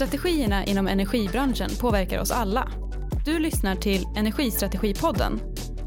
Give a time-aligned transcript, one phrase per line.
[0.00, 2.68] Strategierna inom energibranschen påverkar oss alla.
[3.24, 5.40] Du lyssnar till Energistrategipodden.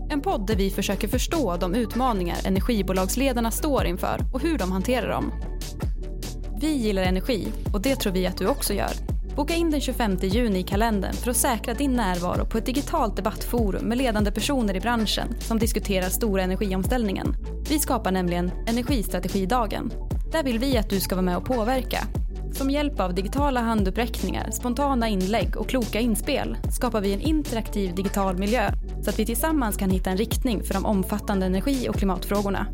[0.09, 5.09] En podd där vi försöker förstå de utmaningar energibolagsledarna står inför och hur de hanterar
[5.09, 5.31] dem.
[6.61, 8.91] Vi gillar energi och det tror vi att du också gör.
[9.35, 13.15] Boka in den 25 juni i kalendern för att säkra din närvaro på ett digitalt
[13.15, 17.35] debattforum med ledande personer i branschen som diskuterar stora energiomställningen.
[17.69, 19.91] Vi skapar nämligen Energistrategidagen.
[20.31, 22.07] Där vill vi att du ska vara med och påverka.
[22.53, 28.37] Som hjälp av digitala handuppräckningar, spontana inlägg och kloka inspel skapar vi en interaktiv digital
[28.37, 28.71] miljö
[29.03, 32.67] så att vi tillsammans kan hitta en riktning för de omfattande energi och klimatfrågorna.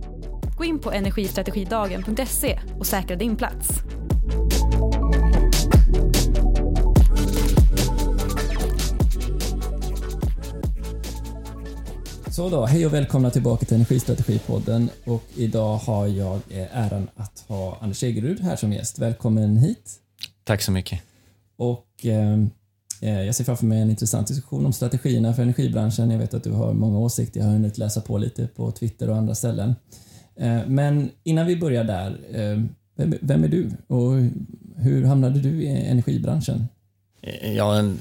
[0.57, 3.69] Gå in på energistrategidagen.se och säkra din plats.
[12.39, 17.45] Så då, hej och välkomna tillbaka till Energistrategipodden och idag har jag eh, äran att
[17.47, 18.99] ha Anders Egerud här som gäst.
[18.99, 19.95] Välkommen hit.
[20.43, 21.01] Tack så mycket.
[21.57, 22.33] Och eh,
[23.01, 26.11] eh, jag ser framför mig en intressant diskussion om strategierna för energibranschen.
[26.11, 29.09] Jag vet att du har många åsikter, jag har hunnit läsa på lite på Twitter
[29.09, 29.75] och andra ställen.
[30.35, 32.63] Eh, men innan vi börjar där, eh,
[32.95, 34.11] vem, vem är du och
[34.75, 36.67] hur hamnade du i energibranschen?
[37.55, 37.99] Ja, en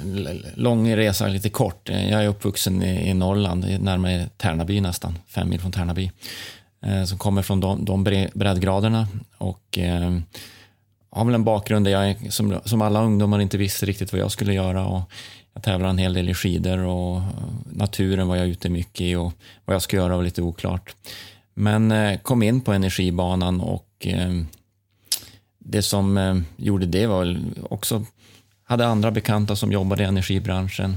[0.55, 1.89] lång resa, lite kort.
[1.89, 6.11] Jag är uppvuxen i, Norrland, närmare Tärnaby nästan, fem mil från Tärnaby.
[6.83, 9.09] Eh, som kommer från de, de breddgraderna
[9.39, 10.19] och eh,
[11.11, 14.31] har väl en bakgrund där jag som, som alla ungdomar inte visste riktigt vad jag
[14.31, 14.87] skulle göra.
[14.87, 15.03] Och
[15.55, 17.23] jag tävlar en hel del i skidor och
[17.73, 19.33] naturen var jag ute mycket i och
[19.65, 20.95] vad jag skulle göra var lite oklart.
[21.55, 24.43] Men eh, kom in på energibanan och eh,
[25.59, 28.05] det som eh, gjorde det var också
[28.69, 30.97] hade andra bekanta som jobbade i energibranschen.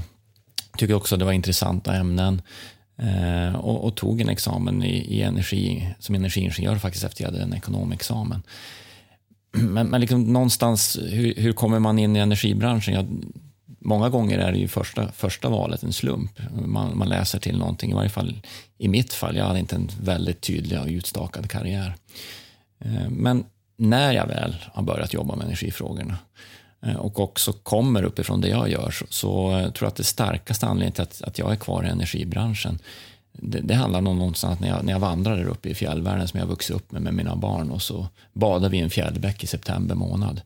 [0.78, 2.42] Tyckte också det var intressanta ämnen.
[2.98, 7.42] Eh, och, och, tog en examen i, i, energi som energiingenjör faktiskt efter jag hade
[7.42, 8.42] en ekonomexamen.
[9.52, 12.94] Men, men liksom någonstans, hur, hur, kommer man in i energibranschen?
[12.94, 13.06] Jag,
[13.78, 16.40] många gånger är det ju första, första valet en slump.
[16.66, 18.40] Man, man, läser till någonting, i varje fall
[18.78, 19.36] i mitt fall.
[19.36, 21.94] Jag hade inte en väldigt tydlig och utstakad karriär.
[22.84, 23.44] Eh, men
[23.76, 26.18] när jag väl har börjat jobba med energifrågorna
[26.86, 30.04] Eh, och också kommer uppifrån det jag gör så, så jag tror jag att det
[30.04, 32.78] starkaste anledningen till att, att jag är kvar i energibranschen
[33.32, 36.40] det, det handlar om någonstans när jag, när jag vandrar där uppe i fjällvärlden som
[36.40, 39.46] jag vuxit upp med med mina barn och så badade vi i en fjällbäck i
[39.46, 40.40] september månad.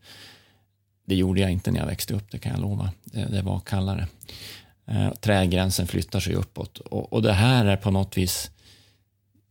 [1.05, 2.91] Det gjorde jag inte när jag växte upp, det kan jag lova.
[3.05, 4.09] Det, det var kallare.
[4.87, 8.51] Eh, trädgränsen flyttar sig uppåt och, och det här är på något vis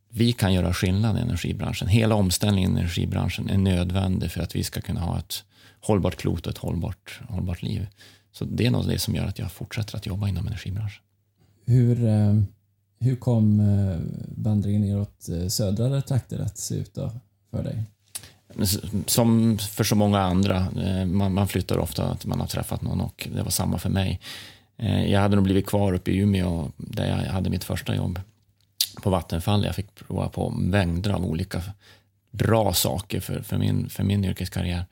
[0.09, 1.87] vi kan göra skillnad i energibranschen.
[1.87, 5.43] Hela omställningen i energibranschen är nödvändig för att vi ska kunna ha ett
[5.87, 7.87] hållbart klot och ett hållbart, hållbart liv.
[8.31, 11.03] Så det är nog det som gör att jag fortsätter att jobba inom energibranschen.
[11.65, 12.41] Hur, eh,
[12.99, 13.97] hur kom eh,
[14.43, 17.11] vandringen neråt eh, södra trakter att se ut då
[17.51, 17.83] för dig?
[19.05, 20.67] Som för så många andra.
[21.05, 24.19] Man, man flyttar ofta att man har träffat någon och det var samma för mig.
[25.07, 28.19] Jag hade nog blivit kvar uppe i Umeå där jag hade mitt första jobb
[29.03, 29.65] på Vattenfall.
[29.65, 31.61] Jag fick prova på mängder av olika
[32.31, 34.85] bra saker för, för, min, för min yrkeskarriär.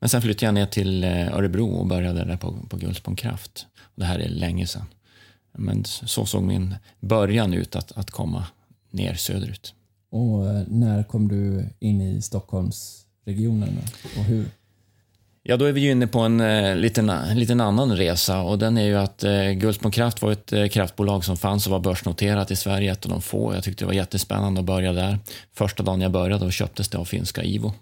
[0.00, 3.66] Men sen flyttade jag ner till eh, Örebro och började där på, på Gullspång Kraft.
[3.94, 4.86] Det här är länge sedan.
[5.52, 8.46] Men så såg min början ut att, att komma
[8.90, 9.74] ner söderut.
[10.10, 13.78] Och eh, när kom du in i Stockholmsregionen
[14.18, 14.48] och hur?
[15.42, 18.78] Ja, då är vi ju inne på en eh, liten, liten annan resa och den
[18.78, 22.50] är ju att eh, Gullspång Kraft var ett eh, kraftbolag som fanns och var börsnoterat
[22.50, 23.54] i Sverige, ett av de få.
[23.54, 25.18] Jag tyckte det var jättespännande att börja där.
[25.54, 27.72] Första dagen jag började då köptes det av finska IVO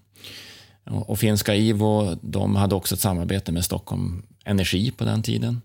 [0.91, 5.61] och finska IVO de hade också ett samarbete med Stockholm Energi på den tiden.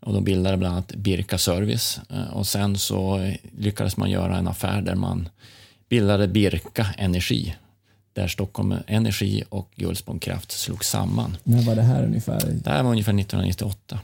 [0.00, 2.00] Och de bildade bland annat Birka Service.
[2.10, 5.28] Eh, och sen så lyckades man göra en affär där man
[5.88, 7.56] bildade Birka Energi.
[8.12, 11.36] Där Stockholm Energi och Gullspång Kraft slogs samman.
[11.44, 12.40] När var det här ungefär?
[12.64, 13.98] Det här var ungefär 1998.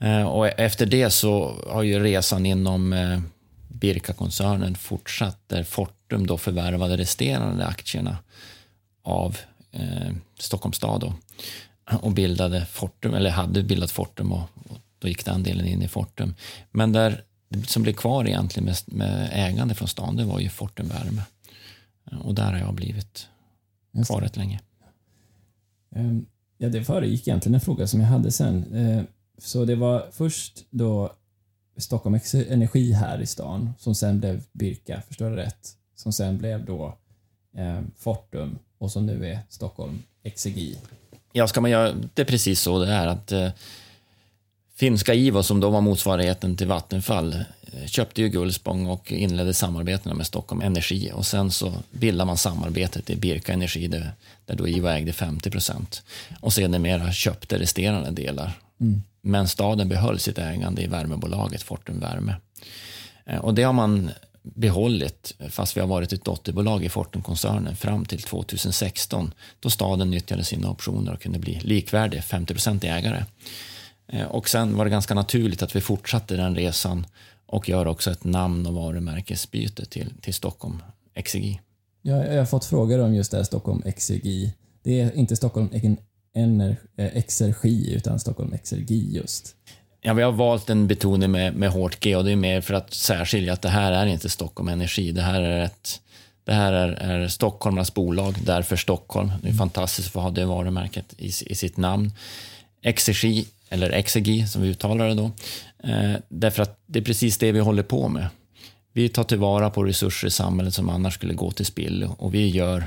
[0.00, 3.20] Eh, och efter det så har ju resan inom eh,
[3.68, 8.16] Birka-koncernen fortsatt där Fortum då förvärvade resterande aktierna
[9.02, 9.38] av
[9.72, 11.14] eh, Stockholms stad då,
[11.96, 15.88] och bildade Fortum, eller hade bildat Fortum och, och då gick den delen in i
[15.88, 16.34] Fortum.
[16.70, 20.48] Men där det som blev kvar egentligen med, med ägande från stan, det var ju
[20.48, 21.22] Fortum Värme.
[22.24, 23.28] Och där har jag blivit
[24.06, 24.60] kvar rätt länge.
[25.96, 26.26] Um,
[26.58, 28.74] ja, det föregick egentligen en fråga som jag hade sen.
[28.74, 29.02] Uh,
[29.38, 31.12] så det var först då
[31.76, 35.76] Stockholm Energi här i stan, som sen blev Birka, förstår jag rätt?
[35.94, 36.98] Som sen blev då
[37.56, 40.78] eh, Fortum och som nu är Stockholm Exegi.
[41.32, 43.48] Ja, ska man göra det är precis så det är att eh,
[44.74, 47.34] finska IVO, som då var motsvarigheten till Vattenfall,
[47.72, 51.10] eh, köpte ju Gullspång och inledde samarbetena med Stockholm Energi.
[51.14, 54.12] Och sen så bildade man samarbetet i Birka Energi, där,
[54.46, 56.02] där då IVO ägde 50 procent.
[56.40, 58.52] Och sedermera köpte resterande delar.
[58.80, 59.02] Mm.
[59.20, 62.34] Men staden behöll sitt ägande i värmebolaget Fortum Värme.
[63.26, 64.10] Eh, och det har man
[64.42, 70.44] behållit, fast vi har varit ett dotterbolag i Fortumkoncernen fram till 2016, då staden nyttjade
[70.44, 73.24] sina optioner och kunde bli likvärdig 50% ägare.
[74.08, 77.06] Eh, och sen var det ganska naturligt att vi fortsatte den resan
[77.46, 80.82] och gör också ett namn och varumärkesbyte till, till Stockholm
[81.14, 81.60] Exergi.
[82.02, 84.54] Jag, jag har fått frågor om just det här Stockholm Exergi.
[84.82, 85.68] Det är inte Stockholm
[86.96, 89.56] Exergi eh, utan Stockholm Exergi just.
[90.04, 92.74] Ja, vi har valt en betoning med, med hårt G och det är mer för
[92.74, 95.12] att särskilja att det här är inte Stockholm Energi.
[95.12, 96.00] Det här är ett
[96.44, 99.32] det här är, är Stockholmarnas bolag, därför Stockholm.
[99.42, 102.12] Det är fantastiskt att få ha det varumärket i, i sitt namn.
[102.82, 105.30] Exergi, eller exergi som vi uttalar det då.
[105.84, 108.26] Eh, därför att det är precis det vi håller på med.
[108.92, 112.48] Vi tar tillvara på resurser i samhället som annars skulle gå till spill och vi
[112.48, 112.86] gör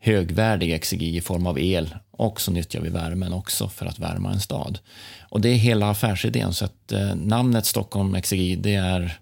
[0.00, 4.32] högvärdig exergi i form av el och så nyttjar vi värmen också för att värma
[4.32, 4.78] en stad.
[5.28, 9.18] Och det är hela affärsidén så att eh, namnet Stockholm exergi det är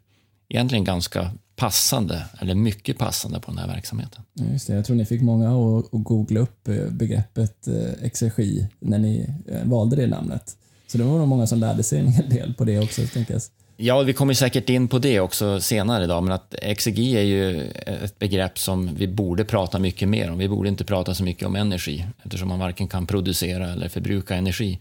[0.48, 4.22] egentligen ganska passande, eller mycket passande på den här verksamheten.
[4.34, 8.68] Just det, jag tror ni fick många att, att googla upp eh, begreppet eh, exergi
[8.78, 10.56] när ni eh, valde det namnet.
[10.86, 13.50] Så det var nog många som lärde sig en hel del på det också, tänkas.
[13.80, 17.70] Ja, vi kommer säkert in på det också senare idag, men att exegi är ju
[17.86, 20.38] ett begrepp som vi borde prata mycket mer om.
[20.38, 24.34] Vi borde inte prata så mycket om energi, eftersom man varken kan producera eller förbruka
[24.34, 24.78] energi.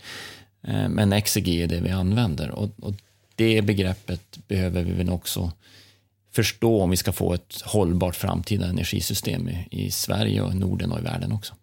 [0.67, 2.93] Eh, men exegi är det vi använder och, och
[3.35, 5.51] det begreppet behöver vi väl också
[6.31, 10.99] förstå om vi ska få ett hållbart framtida energisystem i, i Sverige och Norden och
[10.99, 11.53] i världen också.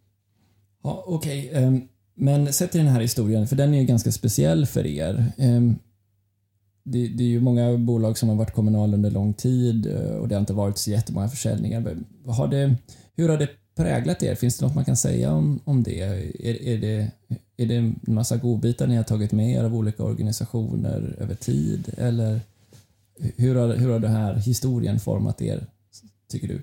[0.82, 1.80] Ja, Okej, okay.
[2.14, 5.32] men sett i den här historien, för den är ju ganska speciell för er.
[5.38, 5.78] Ehm,
[6.86, 10.28] det, det, är ju många bolag som har varit kommunala under lång tid eh, och
[10.28, 11.96] det har inte varit så jättemånga försäljningar.
[12.26, 12.74] Har det,
[13.16, 14.34] hur har det präglat er?
[14.34, 16.00] Finns det något man kan säga om, om det?
[16.00, 17.10] Är, är det?
[17.56, 21.94] är det en massa godbitar ni har tagit med er av olika organisationer över tid?
[21.98, 22.40] Eller
[23.36, 25.66] hur har, hur har den här historien format er,
[26.30, 26.62] tycker du?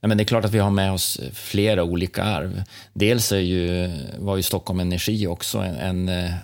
[0.00, 2.62] Nej, men det är klart att vi har med oss flera olika arv.
[2.92, 6.34] Dels är ju, var ju Stockholm Energi också en, en eh,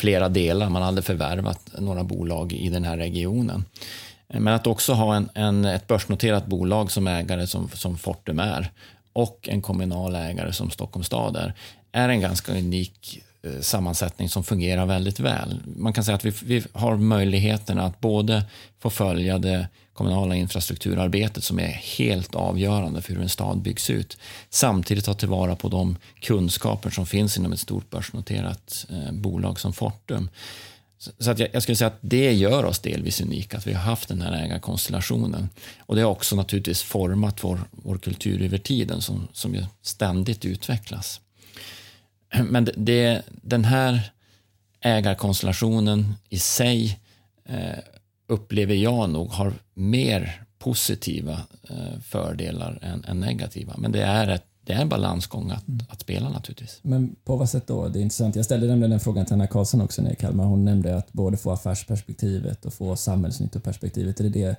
[0.00, 0.68] flera delar.
[0.68, 3.64] Man hade förvärvat några bolag i den här regionen.
[4.28, 8.70] Men att också ha en, en, ett börsnoterat bolag som ägare som, som Fortum är
[9.12, 11.54] och en kommunal ägare som Stockholms stad är,
[11.92, 15.60] är en ganska unik Eh, sammansättning som fungerar väldigt väl.
[15.76, 18.44] Man kan säga att vi, vi har möjligheten att både
[18.78, 24.18] få följa det kommunala infrastrukturarbetet som är helt avgörande för hur en stad byggs ut.
[24.50, 29.72] Samtidigt ta tillvara på de kunskaper som finns inom ett stort börsnoterat eh, bolag som
[29.72, 30.28] Fortum.
[31.18, 33.82] Så att jag, jag, skulle säga att det gör oss delvis unika, att vi har
[33.82, 35.48] haft den här ägarkonstellationen.
[35.78, 40.44] Och det har också naturligtvis format vår, vår kultur över tiden som, som ju ständigt
[40.44, 41.20] utvecklas.
[42.50, 44.10] Men det, det, den här
[44.80, 47.00] ägarkonstellationen i sig
[47.44, 47.78] eh,
[48.26, 53.74] upplever jag nog har mer positiva eh, fördelar än, än, negativa.
[53.78, 55.80] Men det är, ett, det är en balansgång att, mm.
[55.88, 56.78] att spela naturligtvis.
[56.82, 57.88] Men på vad sätt då?
[57.88, 58.36] Det är intressant.
[58.36, 60.44] Jag ställde nämligen den frågan till Anna Karlsson också när i Kalmar.
[60.44, 64.20] Hon nämnde att både få affärsperspektivet och få samhällsnyttoperspektivet.
[64.20, 64.56] Är det det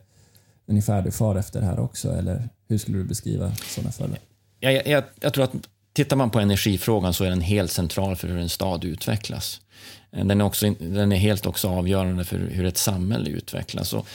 [0.66, 2.12] ungefär du far efter här också?
[2.12, 4.20] Eller hur skulle du beskriva sådana fördelar?
[4.60, 5.54] Jag, jag, jag tror att
[5.94, 9.62] tittar man på energifrågan så är den helt central för hur en stad utvecklas.
[10.12, 13.94] Eh, den är, också, den är helt också avgörande för hur ett samhälle utvecklas.
[13.94, 14.08] Och,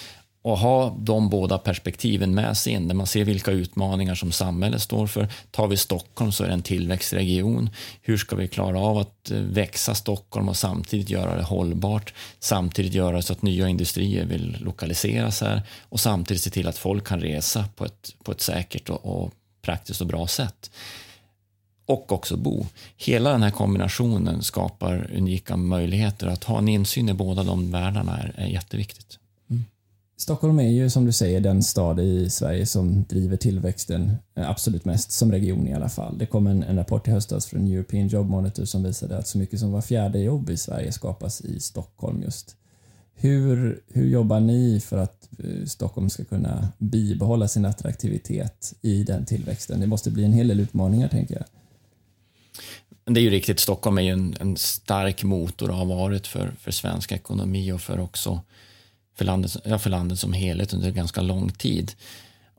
[0.42, 4.83] och ha de båda perspektiven med sig in, där man ser vilka utmaningar som samhället
[4.83, 5.28] står för.
[5.50, 7.71] Tar vi Stockholm så är det en tillväxtregion.
[8.02, 12.14] Hur ska vi klara av att eh, växa Stockholm och samtidigt göra det hållbart?
[12.38, 17.06] Samtidigt göra så att nya industrier vill lokaliseras här och samtidigt se till att folk
[17.06, 20.71] kan resa på ett, på ett säkert och, och praktiskt och bra sätt
[21.86, 22.66] och också bo.
[22.96, 26.26] Hela den här kombinationen skapar unika möjligheter.
[26.26, 29.18] Att ha en insyn i båda de världarna är, är jätteviktigt.
[29.50, 29.64] Mm.
[30.16, 34.84] Stockholm är ju som du säger den stad i Sverige som driver tillväxten eh, absolut
[34.84, 36.18] mest, som region i alla fall.
[36.18, 39.38] Det kom en, en rapport i höstas från European Job Monitor som visade att så
[39.38, 42.56] mycket som var fjärde jobb i Sverige skapas i Stockholm just.
[43.18, 49.24] Hur, hur jobbar ni för att eh, Stockholm ska kunna bibehålla sin attraktivitet i den
[49.24, 49.80] tillväxten?
[49.80, 51.44] Det måste bli en hel del utmaningar tänker jag.
[53.10, 56.52] Det är ju riktigt, Stockholm är ju en, en stark motor och har varit för,
[56.60, 58.40] för svensk ekonomi och för också
[59.16, 61.92] för landet, ja, för landet som helhet under ganska lång tid.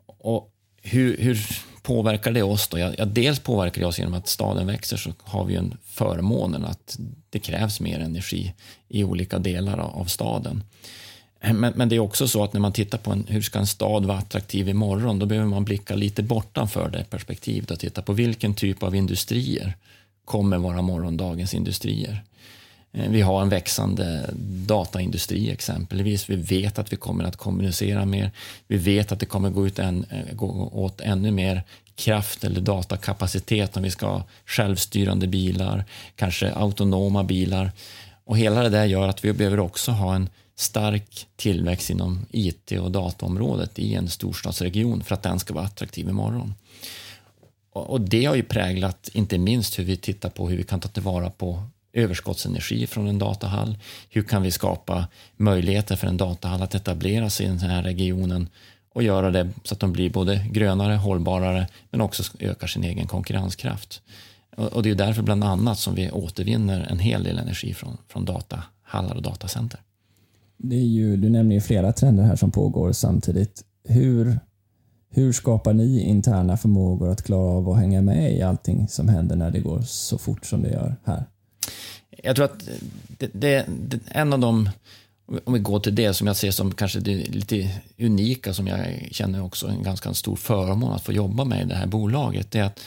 [0.06, 0.51] Och
[0.82, 1.48] hur, hur
[1.82, 2.68] påverkar det oss?
[2.68, 2.80] Då?
[2.80, 6.66] Ja, ja, dels påverkar det oss genom att staden växer så har vi en förmånen
[6.66, 7.00] att
[7.30, 8.54] det krävs mer energi
[8.88, 10.63] i olika delar av staden.
[11.42, 13.68] Men, men, det är också så att när man tittar på en, hur ska en
[13.68, 18.13] stad vara attraktiv imorgon, då behöver man blicka lite bortanför det perspektivet och titta på
[18.13, 19.77] vilken typ av industrier
[20.27, 22.24] kommer vara morgondagens industrier.
[22.93, 24.29] Eh, vi har en växande
[24.65, 26.29] dataindustri exempelvis.
[26.29, 28.31] Vi vet att vi kommer att kommunicera mer.
[28.67, 31.63] Vi vet att det kommer gå, ut en, eh, gå åt ännu mer
[31.96, 37.72] kraft eller datakapacitet om vi ska ha självstyrande bilar, kanske autonoma bilar.
[38.25, 42.72] Och hela det där gör att vi behöver också ha en stark tillväxt inom IT
[42.72, 46.53] och dataområdet i en storstadsregion för att den ska vara attraktiv imorgon.
[47.81, 50.88] Och det har ju präglat inte minst hur vi tittar på hur vi kan ta
[50.88, 53.77] tillvara på överskottsenergi från en datahall.
[54.10, 55.07] Hur kan vi skapa
[55.38, 58.50] möjligheter för en datahall att etablera sig i den här regionen
[58.93, 63.07] och göra det så att de blir både grönare, hållbarare men också ökar sin egen
[63.07, 64.01] konkurrenskraft.
[64.55, 68.25] Och det är därför bland annat som vi återvinner en hel del energi från, från
[68.25, 69.79] datahallar och datacenter.
[70.57, 73.63] Det är ju, du nämner ju flera trender här som pågår samtidigt.
[73.84, 74.39] Hur,
[75.10, 79.36] hur skapar ni interna förmågor att klara av att hänga med i allting som händer
[79.36, 81.26] när det går så fort som det gör här?
[82.24, 82.70] Jag tror att
[83.08, 84.70] det, det, det, en av de,
[85.44, 89.08] om vi går till det som jag ser som kanske det lite unika, som jag
[89.12, 92.60] känner också en ganska stor förmån att få jobba med i det här bolaget, det
[92.60, 92.80] är att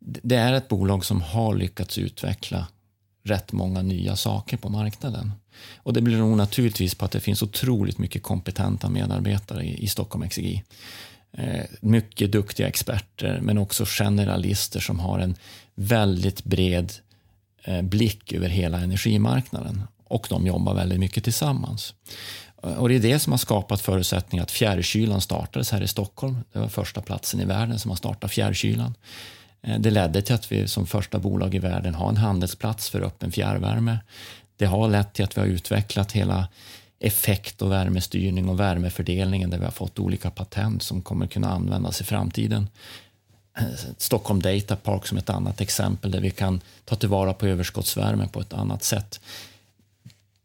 [0.00, 2.66] det är ett bolag som har lyckats utveckla
[3.22, 5.32] rätt många nya saker på marknaden.
[5.76, 10.28] Och det beror naturligtvis på att det finns otroligt mycket kompetenta medarbetare i, i Stockholm
[10.28, 10.64] XEG.
[11.32, 15.34] Eh, mycket duktiga experter, men också generalister som har en
[15.74, 16.92] väldigt bred
[17.64, 19.82] eh, blick över hela energimarknaden.
[20.04, 21.94] Och de jobbar väldigt mycket tillsammans.
[22.62, 26.38] Eh, och det är det som har skapat förutsättningar att fjärrkylan startades här i Stockholm.
[26.52, 28.94] Det var första platsen i världen som har startat fjärrkylan.
[29.62, 33.00] Eh, det ledde till att vi som första bolag i världen har en handelsplats för
[33.00, 33.98] öppen fjärrvärme.
[34.56, 36.48] Det har lett till att vi har utvecklat hela
[37.00, 42.00] effekt och värmestyrning och värmefördelningen där vi har fått olika patent som kommer kunna användas
[42.00, 42.68] i framtiden.
[43.58, 43.64] Eh,
[43.98, 48.40] Stockholm Data Park som ett annat exempel där vi kan ta tillvara på överskottsvärme på
[48.40, 49.20] ett annat sätt.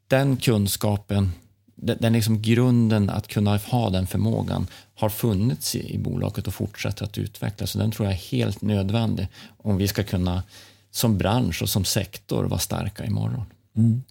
[0.07, 1.31] Den kunskapen
[1.75, 7.05] den liksom grunden att kunna ha den förmågan har funnits i, i bolaget och fortsätter
[7.05, 7.71] att utvecklas.
[7.71, 10.43] Så den tror jag är helt nödvändig om vi ska kunna
[10.91, 13.45] som bransch och som sektor vara starka imorgon.
[13.75, 14.03] Mm.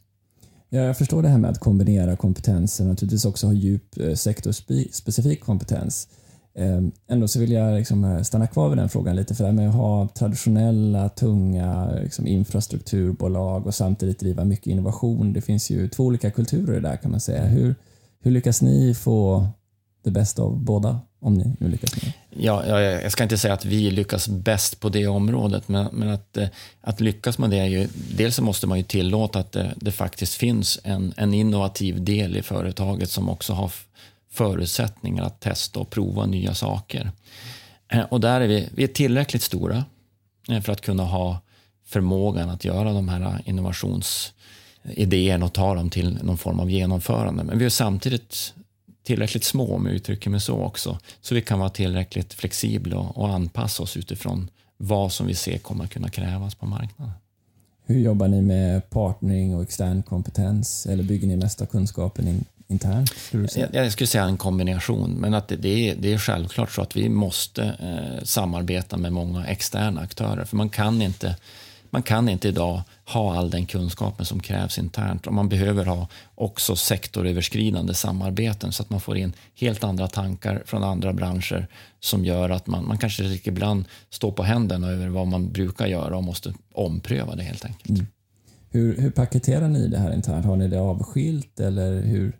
[0.75, 4.15] Ja, jag förstår det här med att kombinera kompetenser och naturligtvis också ha djup eh,
[4.15, 6.09] sektorspecifik kompetens.
[6.55, 9.51] Ehm, ändå så vill jag liksom eh, stanna kvar vid den frågan lite för det
[9.51, 15.33] här med att ha traditionella, tunga liksom infrastrukturbolag och samtidigt driva mycket innovation.
[15.33, 17.45] Det finns ju två olika kulturer där kan man säga.
[17.45, 17.75] Hur,
[18.21, 19.47] hur lyckas ni få
[20.05, 21.01] det bästa av båda?
[21.25, 24.89] Om ni nu lyckas med ja, jag ska inte säga att vi lyckas bäst på
[24.89, 26.49] det området, men, men att, eh,
[26.81, 27.89] att lyckas med det är ju...
[28.17, 32.37] Dels så måste man ju tillåta att det, det faktiskt finns en, en innovativ del
[32.37, 33.73] i företaget som också har
[34.31, 37.11] förutsättningar att testa och prova nya saker.
[37.89, 39.85] Eh, och där är vi, vi är tillräckligt stora
[40.49, 41.41] eh, för att kunna ha
[41.87, 47.45] förmågan att göra de här innovationsidéerna och ta dem till någon form av genomförande.
[47.45, 48.55] Men vi är samtidigt
[49.03, 53.29] tillräckligt små, om jag uttrycker mig så också, så vi kan vara tillräckligt flexibla och
[53.29, 57.15] anpassa oss utifrån vad som vi ser kommer kunna krävas på marknaden.
[57.87, 62.45] Hur jobbar ni med partnering och extern kompetens eller bygger ni mest av kunskapen in,
[62.69, 63.13] internt?
[63.33, 66.83] Jag, jag skulle säga en kombination, men att det, det, är, det är självklart så
[66.83, 71.37] att vi måste eh, samarbeta med många externa aktörer, för man kan inte
[71.93, 76.09] man kan inte idag ha all den kunskapen som krävs internt och man behöver ha
[76.35, 81.67] också sektoröverskridande samarbeten så att man får in helt andra tankar från andra branscher
[82.01, 86.17] som gör att man, man kanske ibland står på händerna över vad man brukar göra
[86.17, 87.91] och måste ompröva det helt enkelt.
[87.91, 88.07] Mm.
[88.71, 90.47] Hur, hur paketerar ni det här internt?
[90.47, 92.37] Har ni det avskilt eller hur,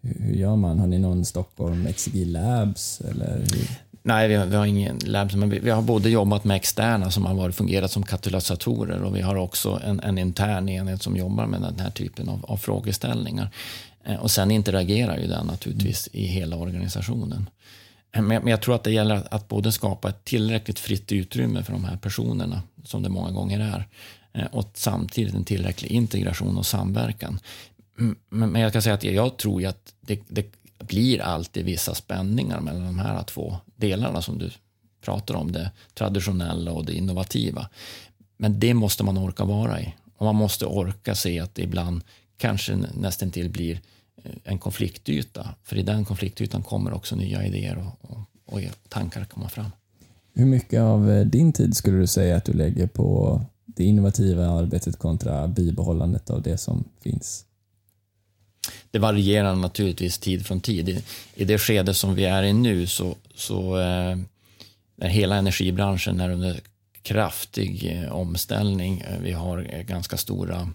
[0.00, 0.78] hur gör man?
[0.78, 3.00] Har ni någon Stockholm XG Labs?
[3.00, 3.68] Eller hur?
[4.04, 7.10] Nej, vi har, vi har ingen lab, men vi, vi, har både jobbat med externa
[7.10, 11.16] som har varit, fungerat som katalysatorer och vi har också en, en intern enhet som
[11.16, 13.50] jobbar med den här typen av, av frågeställningar.
[14.04, 16.24] Eh, och sen interagerar ju den naturligtvis mm.
[16.24, 17.50] i hela organisationen.
[18.12, 21.12] Eh, men, men, jag tror att det gäller att, att, både skapa ett tillräckligt fritt
[21.12, 23.88] utrymme för de här personerna, som det många gånger är,
[24.32, 27.38] eh, och samtidigt en tillräcklig integration och samverkan.
[28.28, 30.46] Men, men jag kan säga att jag tror ju att det, det
[30.78, 34.50] blir alltid vissa spänningar mellan de här två delarna som du
[35.00, 37.68] pratar om, det traditionella och det innovativa.
[38.36, 39.94] Men det måste man orka vara i.
[40.16, 42.02] Och man måste orka se att det ibland
[42.36, 43.80] kanske nästan till blir
[44.24, 45.48] eh, en konfliktyta.
[45.62, 49.70] För i den konfliktytan kommer också nya idéer och, och, och tankar komma fram.
[50.34, 54.46] Hur mycket av eh, din tid skulle du säga att du lägger på det innovativa
[54.46, 57.44] arbetet kontra bibehållandet av det som finns?
[58.90, 60.88] Det varierar naturligtvis tid från tid.
[60.88, 61.02] I,
[61.34, 64.16] i det skede som vi är i nu så, så eh,
[65.08, 66.60] hela energibranschen är under
[67.02, 69.00] kraftig eh, omställning.
[69.00, 70.70] Eh, vi har eh, ganska stora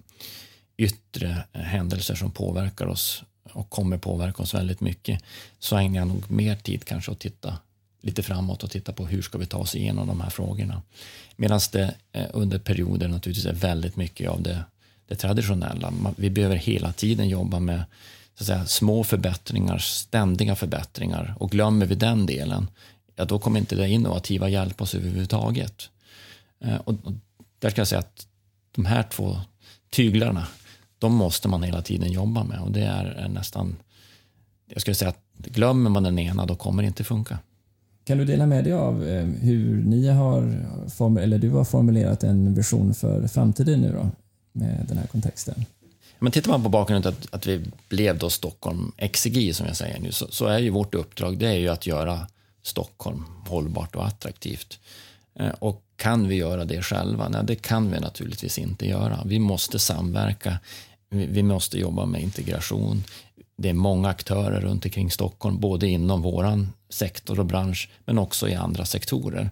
[0.77, 5.23] yttre eh, händelser som påverkar oss och kommer påverka oss väldigt mycket
[5.59, 7.57] så ägnar jag nog mer tid kanske att titta
[8.01, 10.81] lite framåt och titta på hur ska vi ta oss igenom de här frågorna.
[11.35, 14.63] Medan det eh, under perioder naturligtvis är väldigt mycket av det,
[15.07, 15.93] det traditionella.
[16.17, 17.83] Vi behöver hela tiden jobba med
[18.37, 22.67] så att säga, små förbättringar, ständiga förbättringar och glömmer vi den delen,
[23.15, 25.89] ja då kommer inte det innovativa hjälpa oss överhuvudtaget.
[26.59, 27.13] Eh, och, och
[27.59, 28.27] där ska jag säga att
[28.75, 29.37] de här två
[29.89, 30.47] tyglarna,
[30.99, 33.75] de måste man hela tiden jobba med och det är nästan,
[34.69, 37.39] jag skulle säga att glömmer man den ena då kommer det inte funka.
[38.03, 40.41] Kan du dela med dig av eh, hur ni har,
[41.19, 44.09] eller du har formulerat en vision för framtiden nu då,
[44.51, 45.65] med den här kontexten?
[46.19, 49.99] Men tittar man på bakgrunden att, att vi blev då Stockholm exegi som jag säger
[49.99, 52.27] nu, så, så, är ju vårt uppdrag det är ju att göra
[52.63, 54.79] Stockholm hållbart och attraktivt.
[55.39, 57.29] Eh, och kan vi göra det själva?
[57.29, 59.19] Nej, det kan vi naturligtvis inte göra.
[59.25, 60.59] Vi måste samverka.
[61.09, 63.03] Vi måste jobba med integration.
[63.57, 68.49] Det är många aktörer runt omkring Stockholm, både inom vår sektor och bransch, men också
[68.49, 69.49] i andra sektorer.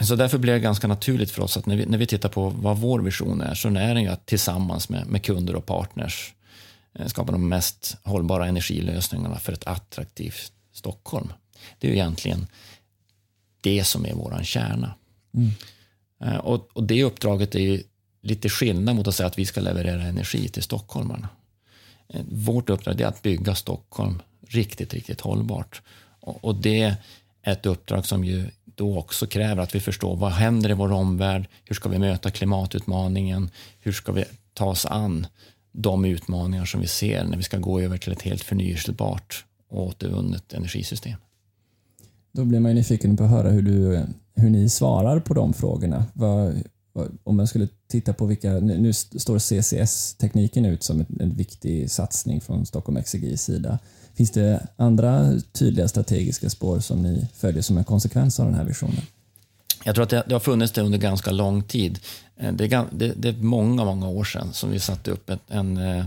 [0.00, 2.48] Så därför blir det ganska naturligt för oss att när vi, när vi tittar på
[2.48, 6.34] vad vår vision är, så är den ju att tillsammans med, med kunder och partners
[6.94, 11.32] eh, skapa de mest hållbara energilösningarna för ett attraktivt Stockholm.
[11.78, 12.46] Det är ju egentligen
[13.60, 14.94] det som är vår kärna.
[15.34, 15.50] Mm.
[16.24, 17.82] Eh, och, och, det uppdraget är ju
[18.22, 21.28] lite skillnad mot att säga att vi ska leverera energi till stockholmarna.
[22.08, 25.82] Eh, vårt uppdrag är att bygga Stockholm riktigt, riktigt hållbart.
[26.20, 26.96] Och, och det är
[27.42, 31.48] ett uppdrag som ju då också kräver att vi förstår vad händer i vår omvärld?
[31.64, 33.50] Hur ska vi möta klimatutmaningen?
[33.80, 34.24] Hur ska vi
[34.54, 35.26] ta oss an
[35.72, 39.86] de utmaningar som vi ser när vi ska gå över till ett helt förnyelsebart och
[39.86, 41.18] återvunnet energisystem?
[42.32, 45.52] Då blir man ju nyfiken på att höra hur, du, hur ni svarar på de
[45.52, 46.06] frågorna.
[46.12, 46.62] Vad,
[46.92, 51.90] vad, om man skulle titta på vilka, nu står CCS-tekniken ut som en, en viktig
[51.90, 53.78] satsning från Stockholm Exergis sida.
[54.14, 58.64] Finns det andra tydliga strategiska spår som ni följer som en konsekvens av den här
[58.64, 59.02] visionen?
[59.84, 61.98] Jag tror att det, det har funnits det under ganska lång tid.
[62.36, 65.40] Eh, det är, det, det är många, många år sedan som vi satte upp ett,
[65.48, 66.04] en, eh,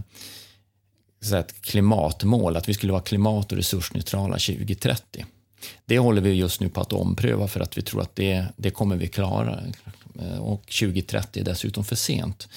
[1.33, 5.25] ett klimatmål, att vi skulle vara klimat och resursneutrala 2030.
[5.85, 8.71] Det håller vi just nu på att ompröva för att vi tror att det, det
[8.71, 9.59] kommer vi klara.
[10.19, 12.47] Eh, och 2030 är dessutom för sent.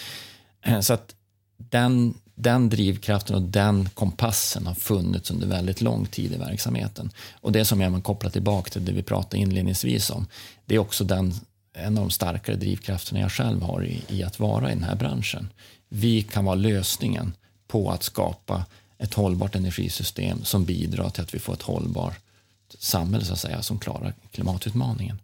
[0.82, 1.14] Så att
[1.56, 7.10] den, den drivkraften och den kompassen har funnits under väldigt lång tid i verksamheten.
[7.40, 10.26] Och det som jag kopplar tillbaka till det vi pratade inledningsvis om,
[10.66, 11.34] det är också den,
[11.72, 14.96] en av de starkare drivkrafterna jag själv har i, i att vara i den här
[14.96, 15.48] branschen.
[15.88, 17.32] Vi kan vara lösningen
[17.68, 18.64] på att skapa
[18.98, 22.20] ett hållbart energisystem som bidrar till att vi får ett hållbart
[22.78, 25.18] samhälle så att säga, som klarar klimatutmaningen.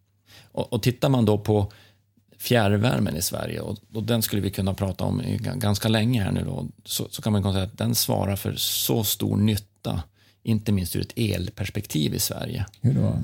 [0.53, 1.73] Och, och tittar man då på
[2.45, 5.23] fjärrvärmen i Sverige och, och, den skulle vi kunna prata om
[5.55, 9.05] ganska länge här nu då, så, så kan man konstatera att den svarar för så
[9.05, 10.03] stor nytta,
[10.43, 12.67] inte minst ur ett elperspektiv i Sverige.
[12.81, 13.19] Hur då?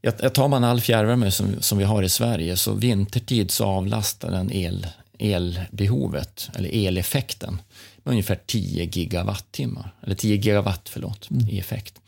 [0.00, 4.30] Jag, tar man all fjärrvärme som, som vi har i Sverige så vintertid så avlastar
[4.30, 4.86] den el,
[5.18, 7.62] elbehovet, eller eleffekten,
[8.02, 11.48] med ungefär 10 gigawattimmar, eller 10 gigawatt förlåt, mm.
[11.48, 12.00] i effekt.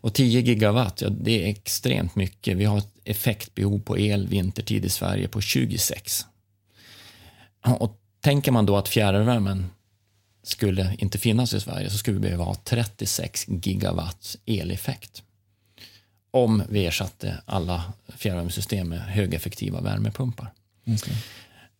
[0.00, 2.56] Och 10 gigawatt, ja, det är extremt mycket.
[2.56, 6.26] Vi har effektbehov på el vintertid i Sverige på 26.
[7.78, 9.66] Och tänker man då att fjärrvärmen
[10.42, 15.22] skulle inte finnas i Sverige så skulle vi behöva ha 36 gigawatt eleffekt.
[16.30, 20.52] Om vi ersatte alla fjärrvärmesystem med högeffektiva värmepumpar.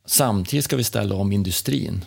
[0.06, 2.04] Samtidigt ska vi ställa om industrin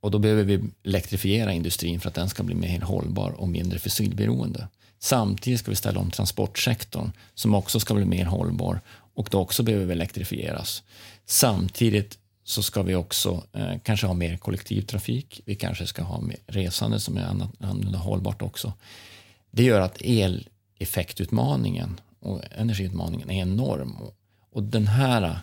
[0.00, 3.78] och då behöver vi elektrifiera industrin för att den ska bli mer hållbar och mindre
[3.78, 4.68] fossilberoende.
[4.98, 8.80] Samtidigt ska vi ställa om transportsektorn som också ska bli mer hållbar
[9.14, 10.82] och då också behöver elektrifieras.
[11.26, 15.40] Samtidigt så ska vi också eh, kanske ha mer kollektivtrafik.
[15.44, 18.72] Vi kanske ska ha mer resande som är annorlunda hållbart också.
[19.50, 23.96] Det gör att eleffektutmaningen och energiutmaningen är enorm.
[24.52, 25.36] Och den här eh,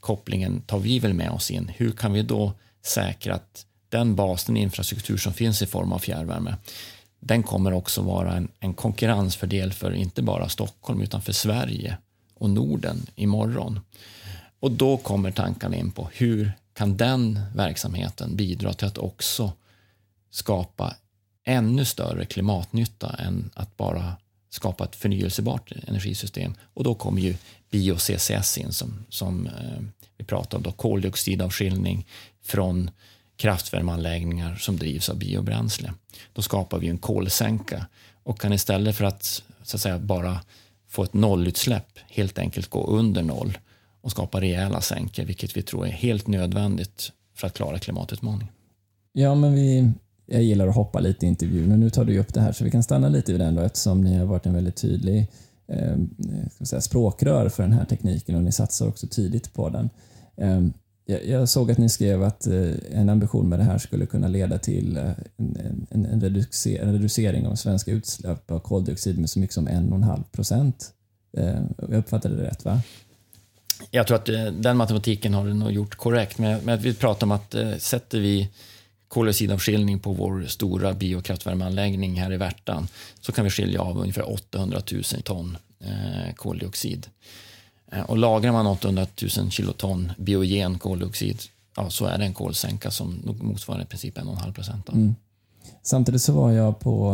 [0.00, 1.72] kopplingen tar vi väl med oss in.
[1.76, 5.98] Hur kan vi då säkra att den bas, den infrastruktur som finns i form av
[5.98, 6.56] fjärrvärme,
[7.24, 11.96] den kommer också vara en, en konkurrensfördel för inte bara Stockholm utan för Sverige
[12.34, 13.80] och Norden imorgon.
[14.60, 19.52] Och då kommer tankarna in på hur kan den verksamheten bidra till att också
[20.30, 20.94] skapa
[21.44, 24.16] ännu större klimatnytta än att bara
[24.50, 26.54] skapa ett förnyelsebart energisystem.
[26.74, 27.36] Och då kommer ju
[27.70, 29.82] bio-CCS in som, som eh,
[30.16, 32.06] vi pratar om, då, koldioxidavskiljning
[32.42, 32.90] från
[33.42, 35.92] kraftvärmeanläggningar som drivs av biobränsle.
[36.32, 37.86] Då skapar vi en kolsänka
[38.22, 40.40] och kan istället för att, så att säga, bara
[40.88, 43.58] få ett nollutsläpp helt enkelt gå under noll
[44.00, 48.52] och skapa rejäla sänkor, vilket vi tror är helt nödvändigt för att klara klimatutmaningen.
[49.12, 49.90] Ja, men vi,
[50.26, 52.64] jag gillar att hoppa lite i intervjun och nu tar du upp det här så
[52.64, 55.26] vi kan stanna lite vid den då eftersom ni har varit en väldigt tydlig
[55.68, 55.96] eh,
[56.60, 59.90] säga, språkrör för den här tekniken och ni satsar också tidigt på den.
[60.36, 60.60] Eh,
[61.18, 64.58] jag såg att ni skrev att eh, en ambition med det här skulle kunna leda
[64.58, 66.20] till eh, en, en, en,
[66.92, 70.92] reducering av svenska utsläpp av koldioxid med så mycket som 1,5 procent.
[71.36, 72.80] Eh, jag uppfattade det rätt va?
[73.90, 74.26] Jag tror att
[74.62, 78.48] den matematiken har du nog gjort korrekt, men vi pratar om att sätter vi
[79.08, 82.88] koldioxidavskiljning på vår stora biokraftvärmeanläggning här i Värtan
[83.20, 85.56] så kan vi skilja av ungefär 800 000 ton
[86.36, 87.06] koldioxid.
[87.92, 89.06] Eh, och lagrar man 800
[89.38, 91.38] 000 kiloton biogen koldioxid,
[91.76, 94.88] ja, så är det en kolsänka som motsvarar i princip 1,5 procent.
[94.88, 95.14] Mm.
[95.82, 97.10] Samtidigt så var jag på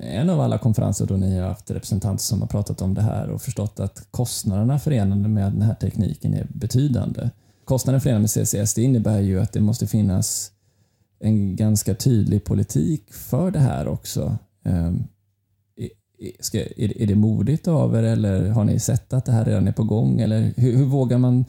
[0.00, 3.02] eh, en av alla konferenser då ni har haft representanter som har pratat om det
[3.02, 7.30] här och förstått att kostnaderna förenade med den här tekniken är betydande.
[7.64, 10.50] Kostnaden förenade med CCS det innebär ju att det måste finnas
[11.20, 14.38] en ganska tydlig politik för det här också.
[14.64, 15.04] Ehm,
[16.40, 19.68] Ska, är, är det modigt av er eller har ni sett att det här redan
[19.68, 20.20] är på gång?
[20.20, 21.44] Eller hur, hur vågar man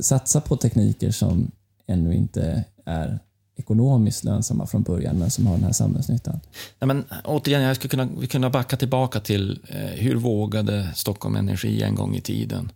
[0.00, 1.50] satsa på tekniker som
[1.86, 3.18] ännu inte är
[3.56, 6.40] ekonomiskt lönsamma från början men som har den här samhällsnyttan?
[6.78, 11.36] Ja, men, återigen, jag skulle kunna, vi kunna backa tillbaka till eh, hur vågade Stockholm
[11.36, 12.72] Energi en gång i tiden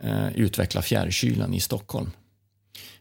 [0.00, 2.10] eh, utveckla fjärrkylan i Stockholm?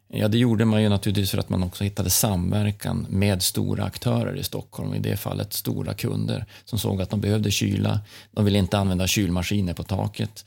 [0.09, 4.35] Ja, det gjorde man ju naturligtvis för att man också hittade samverkan med stora aktörer
[4.35, 7.99] i Stockholm, i det fallet stora kunder som såg att de behövde kyla.
[8.31, 10.45] De ville inte använda kylmaskiner på taket.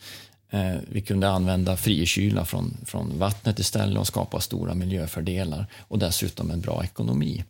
[0.50, 6.50] Eh, vi kunde använda frikyla från, från vattnet istället och skapa stora miljöfördelar och dessutom
[6.50, 7.44] en bra ekonomi.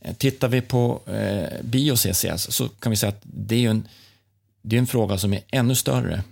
[0.00, 3.88] Eh, tittar vi på eh, bio-CCS så kan vi säga att det är en,
[4.62, 6.22] det är en fråga som är ännu större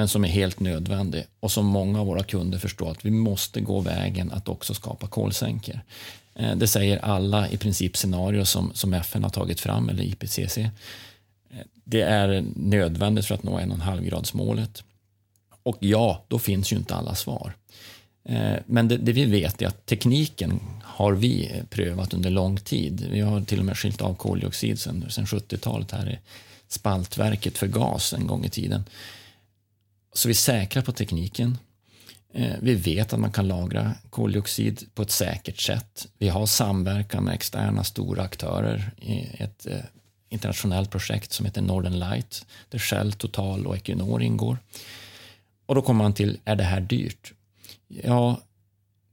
[0.00, 3.60] men som är helt nödvändig och som många av våra kunder förstår att vi måste
[3.60, 5.80] gå vägen att också skapa kolsänkor.
[6.34, 10.58] Eh, det säger alla i princip scenarier som, som FN har tagit fram, eller IPCC.
[10.58, 10.70] Eh,
[11.84, 14.82] det är nödvändigt för att nå 1,5-gradsmålet.
[15.62, 17.52] Och ja, då finns ju inte alla svar.
[18.24, 23.08] Eh, men det, det, vi vet är att tekniken har vi prövat under lång tid.
[23.10, 26.18] Vi har till och med skilt av koldioxid sedan 70-talet här i
[26.68, 28.84] spaltverket för gas en gång i tiden.
[30.12, 31.58] Så vi är säkra på tekniken.
[32.32, 36.08] Eh, vi vet att man kan lagra koldioxid på ett säkert sätt.
[36.18, 39.78] Vi har samverkan med externa stora aktörer i ett eh,
[40.28, 44.58] internationellt projekt som heter Northern Light där Shell, Total och Equinor ingår.
[45.66, 47.32] Och då kommer man till, är det här dyrt?
[47.88, 48.40] Ja,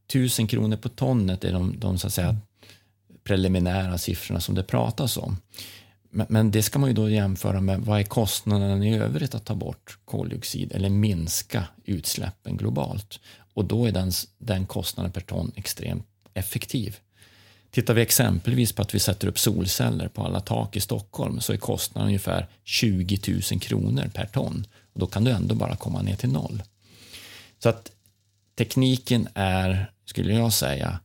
[0.08, 2.38] tusen kronor på tonnet är de, de så att säga,
[3.24, 5.38] preliminära siffrorna som det pratas om.
[6.10, 9.56] Men, det ska man ju då jämföra med vad är kostnaden i övrigt att ta
[9.56, 13.20] bort koldioxid eller minska utsläppen globalt.
[13.54, 16.98] Och då är den, den kostnaden per ton extremt effektiv.
[17.72, 21.54] Tittar vi exempelvis på att vi sätter upp solceller på alla tak i Stockholm så
[21.54, 23.20] är kostnaden ungefär 20
[23.52, 24.68] 000 kronor per ton.
[24.94, 26.64] Och då kan du ändå bara komma ner till noll.
[27.60, 27.92] Så att
[28.58, 31.00] tekniken är, skulle jag säga,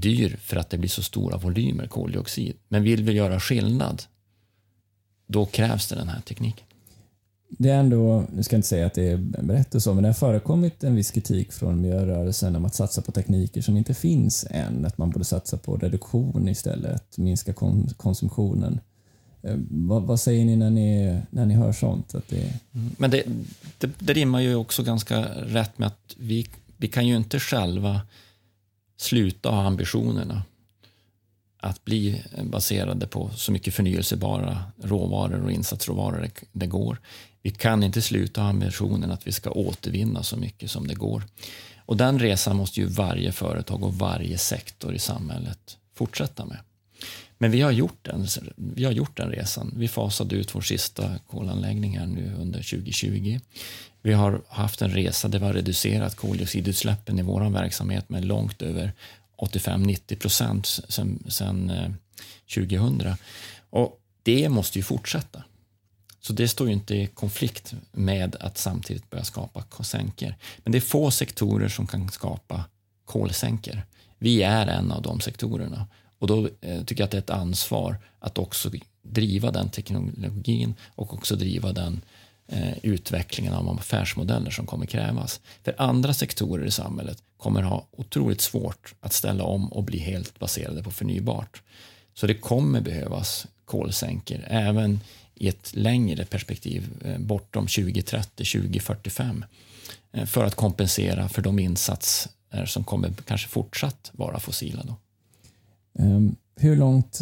[0.00, 2.56] dyr för att det blir så stora volymer koldioxid.
[2.68, 4.02] Men vill vi göra skillnad,
[5.26, 6.64] då krävs det den här tekniken.
[7.50, 9.16] Det är ändå, nu ska jag inte säga att det är
[9.48, 13.02] rätt och så, men det har förekommit en viss kritik från miljörörelsen om att satsa
[13.02, 14.84] på tekniker som inte finns än.
[14.84, 17.52] Att man borde satsa på reduktion istället, minska
[17.96, 18.80] konsumtionen.
[19.42, 22.14] Eh, vad, vad, säger ni när ni, när ni hör sånt?
[22.14, 22.52] Att det...
[22.70, 23.22] Men det,
[23.78, 28.00] det, det rimmar ju också ganska rätt med att vi, vi kan ju inte själva
[28.98, 30.42] sluta ha ambitionerna
[31.60, 37.00] att bli baserade på så mycket förnyelsebara råvaror och insatsråvaror det går.
[37.42, 41.22] Vi kan inte sluta ha ambitionen att vi ska återvinna så mycket som det går.
[41.86, 46.58] Och den resan måste ju varje företag och varje sektor i samhället fortsätta med.
[47.38, 49.74] Men vi har gjort den, vi har gjort den resan.
[49.76, 53.38] Vi fasade ut vår sista kolanläggning här nu under 2020.
[54.08, 58.62] Vi har haft en resa där vi har reducerat koldioxidutsläppen i vår verksamhet med långt
[58.62, 58.92] över
[59.38, 61.90] 85-90 procent sen, sen eh,
[62.54, 63.14] 2000.
[63.70, 65.42] Och det måste ju fortsätta.
[66.20, 70.34] Så det står ju inte i konflikt med att samtidigt börja skapa kolsänkor.
[70.58, 72.64] Men det är få sektorer som kan skapa
[73.04, 73.82] kolsänkor.
[74.18, 75.86] Vi är en av de sektorerna.
[76.18, 78.70] Och då eh, tycker jag att det är ett ansvar att också
[79.02, 82.17] driva den teknologin och också driva den eh,
[82.52, 85.40] Eh, utvecklingen av de affärsmodeller som kommer krävas.
[85.64, 90.38] För andra sektorer i samhället kommer ha otroligt svårt att ställa om och bli helt
[90.38, 91.62] baserade på förnybart.
[92.14, 95.00] Så det kommer behövas kolsänkor även
[95.34, 99.44] i ett längre perspektiv eh, bortom 2030, 2045
[100.12, 104.82] eh, för att kompensera för de insatser som kommer kanske fortsatt vara fossila.
[104.84, 104.96] Då.
[106.02, 107.20] Ehm, hur långt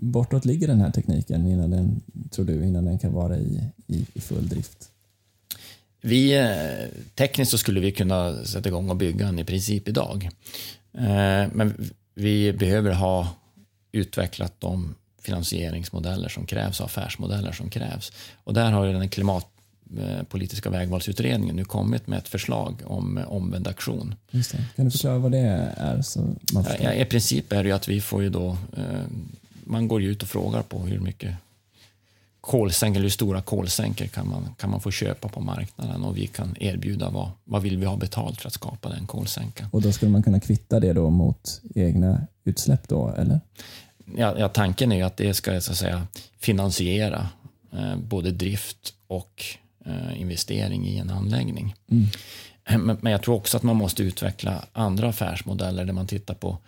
[0.00, 4.06] bortåt ligger den här tekniken innan den, tror du, innan den kan vara i, i,
[4.14, 4.90] i full drift?
[6.00, 10.30] Vi, eh, tekniskt så skulle vi kunna sätta igång och bygga den i princip idag.
[11.52, 13.28] Men vi behöver ha
[13.92, 18.12] utvecklat de finansieringsmodeller som krävs och affärsmodeller som krävs.
[18.44, 24.14] Och där har ju den klimatpolitiska vägvalsutredningen nu kommit med ett förslag om omvänd aktion.
[24.30, 24.64] Just det.
[24.76, 26.02] Kan du förklara vad det är?
[26.02, 26.20] Så
[26.52, 29.04] man ja, I princip är det ju att vi får ju då, eh,
[29.68, 31.34] man går ut och frågar på hur mycket
[32.40, 36.56] kolsänkor, hur stora kolsänkor kan man, kan man få köpa på marknaden och vi kan
[36.60, 39.68] erbjuda vad, vad vill vi ha betalt för att skapa den kolsänkan.
[39.72, 43.40] Och då skulle man kunna kvitta det då mot egna utsläpp då, eller?
[44.16, 46.06] Ja, ja tanken är ju att det ska så att säga,
[46.38, 47.28] finansiera
[47.72, 49.44] eh, både drift och
[49.84, 51.74] eh, investering i en anläggning.
[51.90, 52.06] Mm.
[52.86, 56.58] Men, men jag tror också att man måste utveckla andra affärsmodeller där man tittar på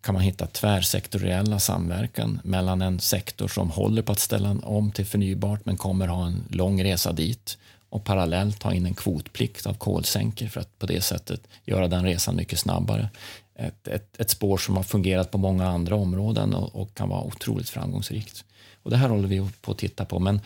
[0.00, 5.06] kan man hitta tvärsektoriella samverkan mellan en sektor som håller på att ställa om till
[5.06, 7.58] förnybart men kommer ha en lång resa dit
[7.88, 12.04] och parallellt ha in en kvotplikt av kolsänkor för att på det sättet göra den
[12.04, 13.08] resan mycket snabbare.
[13.54, 17.22] Ett, ett, ett spår som har fungerat på många andra områden och, och, kan vara
[17.22, 18.44] otroligt framgångsrikt.
[18.82, 20.40] Och det här håller vi på att titta på men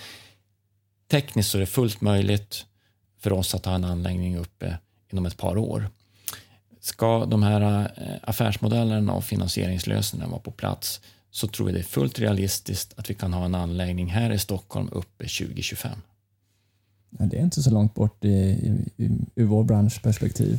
[1.10, 2.66] tekniskt så är det fullt möjligt
[3.20, 4.78] för oss att ha en anläggning uppe
[5.12, 5.90] inom ett par år.
[6.84, 11.84] Ska de här eh, affärsmodellerna och finansieringslösningarna vara på plats så tror jag det är
[11.84, 15.98] fullt realistiskt att vi kan ha en anläggning här i Stockholm uppe 2025.
[17.18, 20.58] Ja, det är inte så långt bort i, i, i, ur vår branschperspektiv.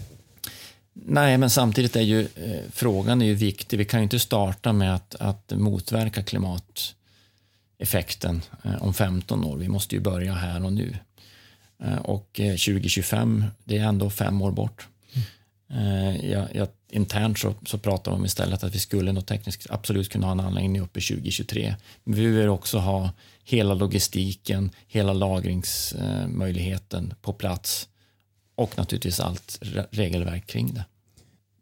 [0.93, 3.77] Nej, men samtidigt är ju eh, frågan är ju viktig.
[3.77, 9.57] Vi kan ju inte starta med att, att motverka klimateffekten eh, om 15 år.
[9.57, 10.97] Vi måste ju börja här och nu.
[11.79, 14.87] Eh, och 2025, eh, det är ändå fem år bort.
[15.69, 20.09] Eh, ja, ja, internt så, så pratar de istället att vi skulle nog tekniskt absolut
[20.09, 21.75] kunna ha en anläggning uppe 2023.
[22.03, 23.09] Men vi vill också ha
[23.43, 27.87] hela logistiken, hela lagringsmöjligheten på plats
[28.55, 29.59] och naturligtvis allt
[29.91, 30.85] regelverk kring det.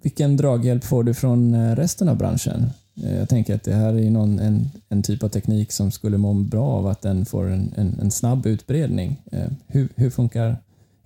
[0.01, 2.69] Vilken draghjälp får du från eh, resten av branschen?
[3.03, 6.17] Eh, jag tänker att det här är någon, en, en typ av teknik som skulle
[6.17, 9.21] må bra av att den får en, en, en snabb utbredning.
[9.67, 10.57] Hur, hur funkar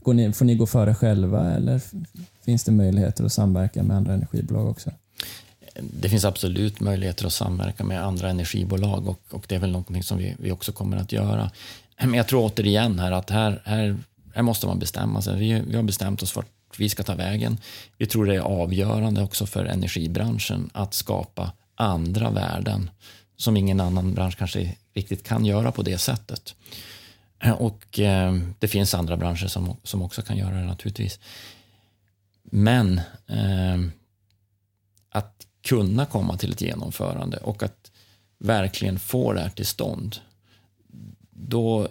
[0.07, 1.81] Går ni, får ni gå före själva eller
[2.47, 4.91] finns det möjligheter att samverka med andra energibolag också?
[5.81, 10.03] Det finns absolut möjligheter att samverka med andra energibolag och, och det är väl någonting
[10.03, 11.51] som vi, vi också kommer att göra.
[11.99, 13.97] Men jag tror återigen här att här, här,
[14.35, 15.39] här måste man bestämma sig.
[15.39, 17.57] Vi, vi har bestämt oss för att vi ska ta vägen.
[17.97, 22.89] Vi tror det är avgörande också för energibranschen att skapa andra värden
[23.37, 26.55] som ingen annan bransch kanske riktigt kan göra på det sättet.
[27.57, 31.19] Och eh, det finns andra branscher som, som också kan göra det naturligtvis.
[32.51, 33.91] Men eh,
[35.09, 37.91] att kunna komma till ett genomförande och att
[38.37, 40.15] verkligen få det här till stånd,
[41.31, 41.87] då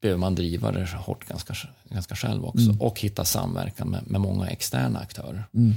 [0.00, 2.80] behöver man driva det hårt ganska, ganska själv också mm.
[2.80, 5.44] och hitta samverkan med, med många externa aktörer.
[5.54, 5.74] Mm.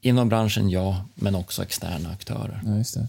[0.00, 2.62] Inom branschen, ja, men också externa aktörer.
[2.66, 3.08] Ja, just det.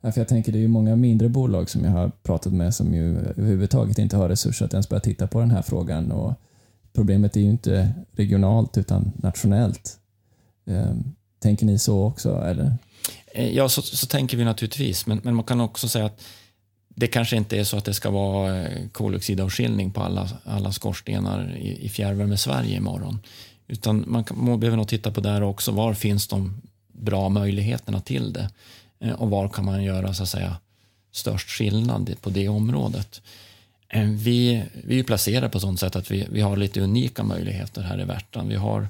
[0.00, 2.74] Ja, för jag tänker det är ju många mindre bolag som jag har pratat med
[2.74, 6.12] som ju överhuvudtaget inte har resurser att ens börja titta på den här frågan.
[6.12, 6.34] Och
[6.92, 9.98] problemet är ju inte regionalt utan nationellt.
[10.66, 10.94] Eh,
[11.38, 12.42] tänker ni så också?
[12.44, 12.72] Eller?
[13.34, 16.20] Eh, ja, så, så tänker vi naturligtvis, men, men man kan också säga att
[16.88, 21.56] det kanske inte är så att det ska vara eh, koldioxidavskiljning på alla, alla skorstenar
[21.56, 23.18] i, i fjärrvärme Sverige imorgon.
[23.66, 25.72] Utan man, kan, man behöver nog titta på där också.
[25.72, 26.60] Var finns de
[26.92, 28.50] bra möjligheterna till det?
[29.14, 30.56] Och var kan man göra så att säga,
[31.12, 33.22] störst skillnad på det området.
[33.88, 37.82] Eh, vi, vi är placerade på sånt sätt att vi, vi har lite unika möjligheter
[37.82, 38.48] här i Värtan.
[38.48, 38.88] Vi har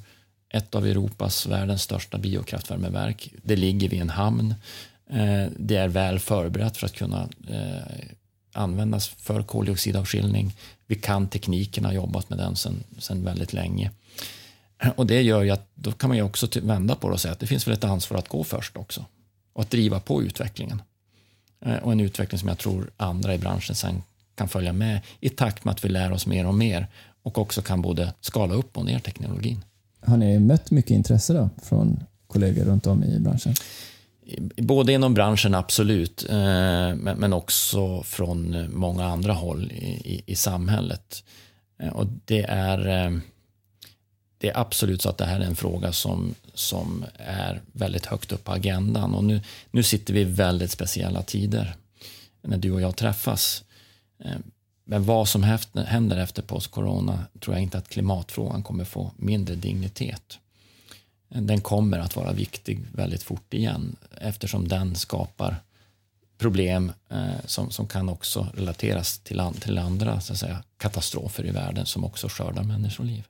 [0.50, 3.32] ett av Europas, världens största biokraftvärmeverk.
[3.42, 4.54] Det ligger vid en hamn.
[5.10, 8.06] Eh, det är väl förberett för att kunna eh,
[8.52, 10.54] användas för koldioxidavskiljning.
[10.86, 13.90] Vi kan tekniken, har jobbat med den sedan väldigt länge.
[14.96, 17.32] Och det gör ju att då kan man ju också vända på det och säga
[17.32, 19.04] att det finns väl ett ansvar att gå först också
[19.52, 20.82] och att driva på utvecklingen.
[21.82, 24.02] Och en utveckling som jag tror andra i branschen sen
[24.38, 26.86] kan följa med i takt med att vi lär oss mer och mer
[27.22, 29.64] och också kan både skala upp och ner teknologin.
[30.00, 33.54] Har ni mött mycket intresse då från kollegor runt om i branschen?
[34.56, 39.72] Både inom branschen, absolut, eh, men också från många andra håll
[40.26, 41.24] i, samhället.
[41.82, 43.18] Eh, och det är, eh,
[44.38, 48.32] det är absolut så att det här är en fråga som, som är väldigt högt
[48.32, 49.14] upp på agendan.
[49.14, 51.76] Och nu, nu sitter vi i väldigt speciella tider
[52.42, 53.64] när du och jag träffas.
[54.24, 54.38] Eh,
[54.84, 55.42] men vad som
[55.74, 60.38] händer efter post-corona tror jag inte att klimatfrågan kommer få mindre dignitet
[61.28, 65.56] eh, den kommer att vara viktig väldigt fort igen eftersom den skapar
[66.38, 71.46] problem eh, som, som kan också relateras till, an, till andra så att säga, katastrofer
[71.46, 73.24] i världen som också skördar människoliv.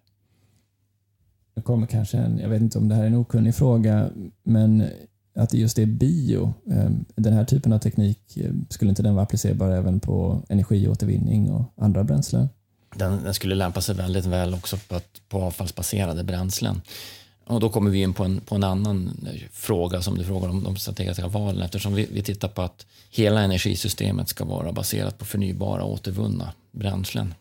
[1.55, 4.11] Det kommer kanske en, jag vet inte om det här är en okunnig fråga,
[4.42, 4.90] men
[5.38, 9.14] att det just är bio, ehm, den här typen av teknik, ehm, skulle inte den
[9.14, 12.48] vara applicerbar även på energiåtervinning och andra bränslen?
[12.94, 16.81] Den, den skulle lämpa sig väldigt väl också på, på avfallsbaserade bränslen.
[17.46, 20.48] Och då kommer vi in på en, på en annan eh, fråga som du frågar
[20.48, 25.18] om de strategiska valen eftersom vi, vi tittar på att hela energisystemet ska vara baserat
[25.18, 27.35] på förnybara återvunna bränslen.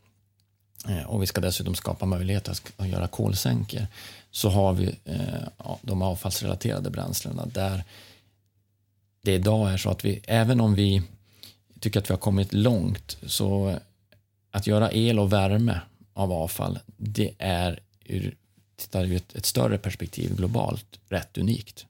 [0.89, 3.87] Eh, och vi ska dessutom skapa möjligheter att göra kolsänkor.
[4.31, 7.83] Så har vi eh, de avfallsrelaterade bränslena där
[9.21, 11.01] det idag är så att vi, även om vi
[11.79, 13.79] tycker att vi har kommit långt, så
[14.51, 15.81] att göra el och värme
[16.13, 18.35] av avfall, det är ur
[18.77, 21.85] tittar ur ett, ett större perspektiv globalt rätt unikt.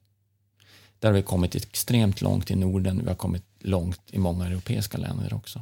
[0.99, 4.97] Där har vi kommit extremt långt i Norden, vi har kommit långt i många europeiska
[4.97, 5.61] länder också.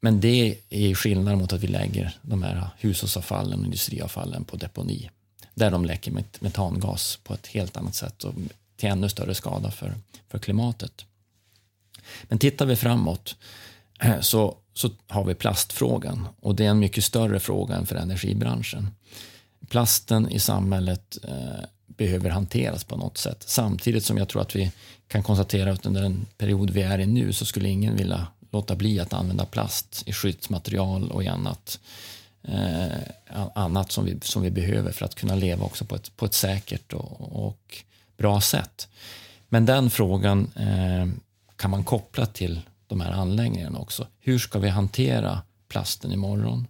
[0.00, 5.10] Men det är skillnad mot att vi lägger de här hushållsavfallen och industriavfallen på deponi.
[5.54, 8.34] Där de läcker metangas på ett helt annat sätt och
[8.76, 9.94] till ännu större skada för,
[10.28, 11.04] för klimatet.
[12.22, 13.36] Men tittar vi framåt
[14.20, 18.90] så, så har vi plastfrågan och det är en mycket större fråga än för energibranschen
[19.70, 23.44] plasten i samhället eh, behöver hanteras på något sätt.
[23.46, 24.72] Samtidigt som jag tror att vi
[25.08, 28.76] kan konstatera att under den period vi är i nu så skulle ingen vilja låta
[28.76, 31.80] bli att använda plast i skyddsmaterial och i annat,
[32.42, 32.88] eh,
[33.54, 36.34] annat som, vi, som vi behöver för att kunna leva också på ett, på ett
[36.34, 37.84] säkert och, och
[38.16, 38.88] bra sätt.
[39.48, 41.08] Men den frågan eh,
[41.56, 44.06] kan man koppla till de här anläggningarna också.
[44.20, 46.66] Hur ska vi hantera plasten imorgon?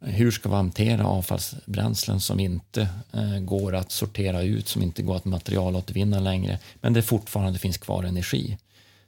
[0.00, 5.16] Hur ska vi hantera avfallsbränslen som inte eh, går att sortera ut, som inte går
[5.16, 8.58] att materialåtervinna längre, men det fortfarande finns kvar energi.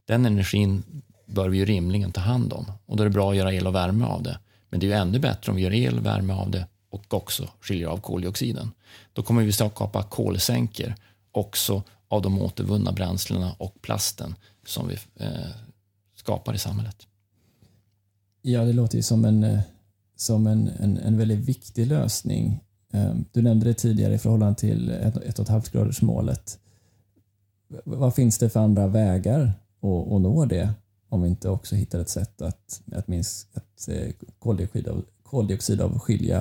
[0.05, 0.83] Den energin
[1.33, 3.67] bör vi ju rimligen ta hand om och då är det bra att göra el
[3.67, 4.39] och värme av det.
[4.71, 7.15] Men det är ju ännu bättre om vi gör el och värme av det och
[7.15, 8.71] också skiljer av koldioxiden.
[9.13, 10.95] Då kommer vi skapa kolsänkor
[11.33, 14.35] också av de återvunna bränslena och plasten
[14.67, 15.51] som vi eh,
[16.17, 17.07] skapar i samhället.
[18.43, 19.61] Ja, det låter ju som en eh,
[20.17, 22.61] som en, en, en väldigt viktig lösning.
[22.93, 26.59] Ehm, du nämnde det tidigare i förhållande till 1,5 graders målet.
[27.85, 30.75] Vad finns det för andra vägar att, att nå det
[31.11, 34.13] om vi inte också hittar ett sätt att, att minska att eh,
[35.25, 36.01] koldioxid, av,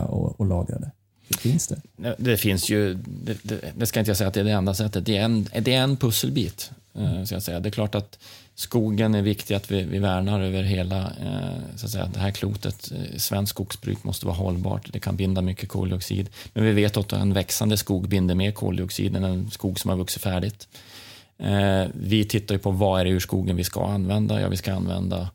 [0.09, 0.91] och, och lagra det?
[1.27, 1.81] Det finns det.
[2.17, 4.73] Det finns ju, det, det, det, ska inte jag säga att det är det enda
[4.73, 6.71] sättet, det är en, det är en pusselbit.
[6.93, 7.25] Mm.
[7.25, 7.59] Ska jag säga.
[7.59, 8.19] Det är klart att
[8.55, 12.31] skogen är viktig att vi, vi värnar över hela eh, så att säga, det här
[12.31, 12.91] klotet.
[13.17, 16.29] Svenskt skogsbruk måste vara hållbart, det kan binda mycket koldioxid.
[16.53, 19.97] Men vi vet att en växande skog binder mer koldioxid än en skog som har
[19.97, 20.67] vuxit färdigt.
[21.39, 24.41] Eh, vi tittar på vad är det ur skogen vi ska använda?
[24.41, 25.29] Ja, vi ska använda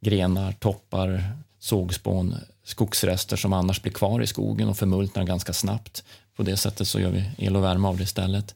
[0.00, 6.04] grenar, toppar, sågspån, skogsrester som annars blir kvar i skogen och förmultnar ganska snabbt.
[6.36, 8.54] På det sättet så gör vi el och värme av det istället.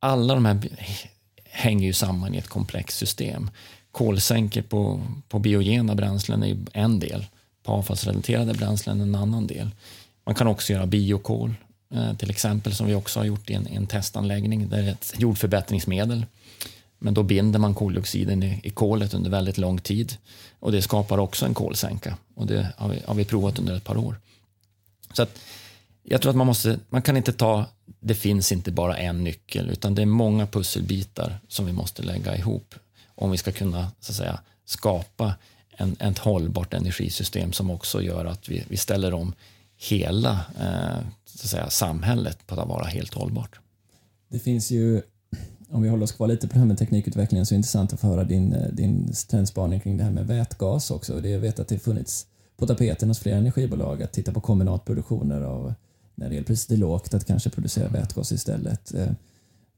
[0.00, 0.68] Alla de här
[1.44, 3.50] hänger ju samman i ett komplext system.
[3.90, 7.26] Kolsänkor på, på biogena bränslen är en del,
[7.62, 9.70] på avfallsrelaterade bränslen en annan del.
[10.24, 11.54] Man kan också göra biokol,
[11.94, 14.68] Eh, till exempel, som vi också har gjort i en, en testanläggning.
[14.68, 16.26] Det är ett jordförbättringsmedel.
[16.98, 20.16] Men då binder man koldioxiden i, i kolet under väldigt lång tid.
[20.60, 22.16] Och det skapar också en kolsänka.
[22.34, 24.20] Och det har vi, har vi provat under ett par år.
[25.12, 25.38] Så att,
[26.02, 27.64] jag tror att man måste, man kan inte ta,
[28.00, 32.36] det finns inte bara en nyckel, utan det är många pusselbitar som vi måste lägga
[32.36, 32.74] ihop
[33.14, 35.34] om vi ska kunna så att säga, skapa
[35.70, 39.34] en, ett hållbart energisystem som också gör att vi, vi ställer om
[39.78, 43.60] hela eh, så att säga, samhället på att vara helt hållbart.
[44.28, 45.02] Det finns ju,
[45.68, 47.92] om vi håller oss kvar lite på det här med teknikutvecklingen, så är det intressant
[47.92, 51.20] att få höra din, eh, din trendspaning kring det här med vätgas också.
[51.20, 52.26] Det jag vet att det funnits
[52.56, 55.74] på tapeten hos flera energibolag att titta på kombinatproduktioner av
[56.14, 58.94] när elpriset är lågt att kanske producera vätgas istället.
[58.94, 59.12] Eh,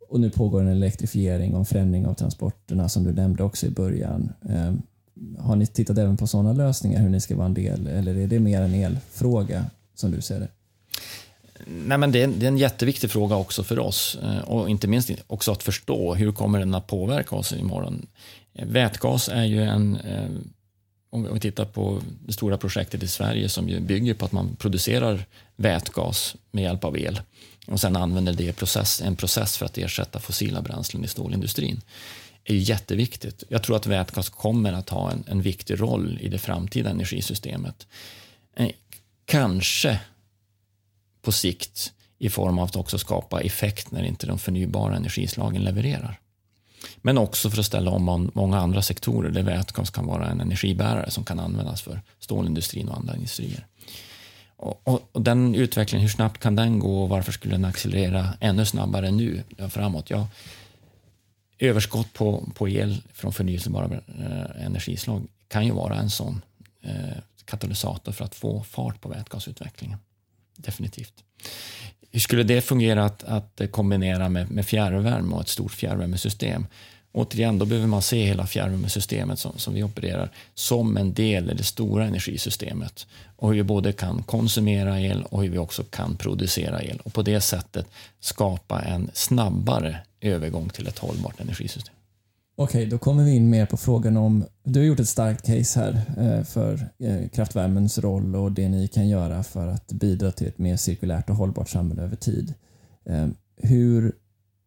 [0.08, 3.70] och nu pågår en elektrifiering och en förändring av transporterna som du nämnde också i
[3.70, 4.32] början.
[5.38, 8.26] Har ni tittat även på sådana lösningar, hur ni ska vara en del, eller är
[8.26, 9.64] det mer en elfråga
[10.00, 10.48] som du ser det?
[11.66, 14.88] Nej, men det, är, det är en jätteviktig fråga också för oss eh, och inte
[14.88, 18.06] minst också att förstå hur kommer den att påverka oss imorgon.
[18.52, 20.30] Vätgas är ju en, eh,
[21.10, 24.56] om vi tittar på det stora projektet i Sverige som ju bygger på att man
[24.56, 25.24] producerar
[25.56, 27.20] vätgas med hjälp av el
[27.66, 31.80] och sen använder det process, en process för att ersätta fossila bränslen i stålindustrin
[32.44, 33.44] är ju jätteviktigt.
[33.48, 37.86] Jag tror att vätgas kommer att ha en, en viktig roll i det framtida energisystemet.
[38.56, 38.68] Eh,
[39.30, 40.00] Kanske
[41.22, 46.20] på sikt i form av att också skapa effekt när inte de förnybara energislagen levererar.
[46.96, 51.10] Men också för att ställa om många andra sektorer där vätgas kan vara en energibärare
[51.10, 53.66] som kan användas för stålindustrin och andra industrier.
[54.56, 58.28] Och, och, och, den utvecklingen, hur snabbt kan den gå och varför skulle den accelerera
[58.40, 60.10] ännu snabbare nu framåt?
[60.10, 60.28] Ja,
[61.58, 66.42] överskott på, på el från förnyelsebara eh, energislag kan ju vara en sån
[66.82, 67.18] eh,
[67.50, 69.98] katalysator för att få fart på vätgasutvecklingen.
[70.56, 71.24] Definitivt.
[72.10, 76.66] Hur skulle det fungera att, att kombinera med, med fjärrvärme och ett stort fjärrvärmesystem?
[77.12, 81.54] Återigen, då behöver man se hela fjärrvärmesystemet som, som vi opererar som en del i
[81.54, 86.16] det stora energisystemet och hur vi både kan konsumera el och hur vi också kan
[86.16, 87.86] producera el och på det sättet
[88.20, 91.94] skapa en snabbare övergång till ett hållbart energisystem.
[92.62, 95.80] Okej, då kommer vi in mer på frågan om, du har gjort ett starkt case
[95.80, 100.46] här eh, för eh, kraftvärmens roll och det ni kan göra för att bidra till
[100.46, 102.54] ett mer cirkulärt och hållbart samhälle över tid.
[103.04, 104.12] Eh, hur,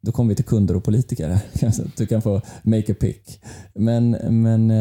[0.02, 1.40] då kommer vi till kunder och politiker
[1.98, 3.42] Du kan få make a pick.
[3.74, 4.12] Men,
[4.44, 4.74] men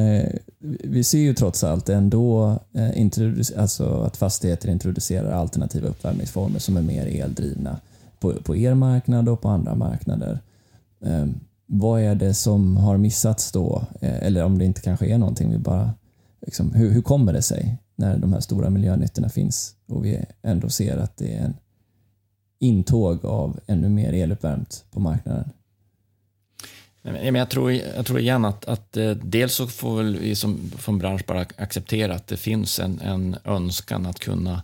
[0.84, 2.58] vi ser ju trots allt ändå
[3.56, 7.80] alltså att fastigheter introducerar alternativa uppvärmningsformer som är mer eldrivna
[8.20, 10.40] på, på er marknad och på andra marknader
[11.04, 11.40] ehm,
[11.74, 13.84] vad är det som har missats då?
[14.00, 15.94] Eh, eller om det inte kanske är någonting, vi bara,
[16.46, 20.68] liksom, hur, hur kommer det sig när de här stora miljönyttorna finns och vi ändå
[20.68, 21.54] ser att det är en
[22.58, 25.50] intåg av ännu mer eluppvärmt på marknaden?
[27.02, 31.26] Jag tror, jag tror igen att, att eh, dels så får vi som, som bransch
[31.26, 34.62] bara acceptera att det finns en, en önskan att kunna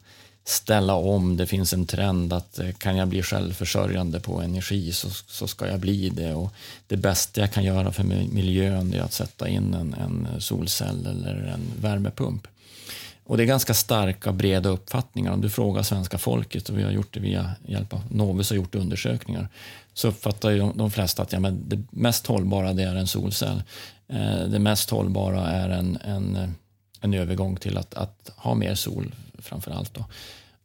[0.48, 1.36] ställa om.
[1.36, 5.66] Det finns en trend att eh, kan jag bli självförsörjande på energi så, så ska
[5.66, 6.34] jag bli det.
[6.34, 6.52] Och
[6.86, 11.34] det bästa jag kan göra för miljön är att sätta in en, en solcell eller
[11.34, 12.46] en värmepump.
[13.24, 15.32] Och det är ganska starka, breda uppfattningar.
[15.32, 18.56] Om du frågar svenska folket, och vi har gjort det via hjälp av Novus har
[18.56, 19.48] gjort undersökningar,
[19.94, 23.06] så uppfattar ju de, de flesta att ja, men det mest hållbara det är en
[23.06, 23.62] solcell.
[24.08, 26.54] Eh, det mest hållbara är en, en,
[27.00, 29.94] en övergång till att, att ha mer sol framför allt.
[29.94, 30.04] Då.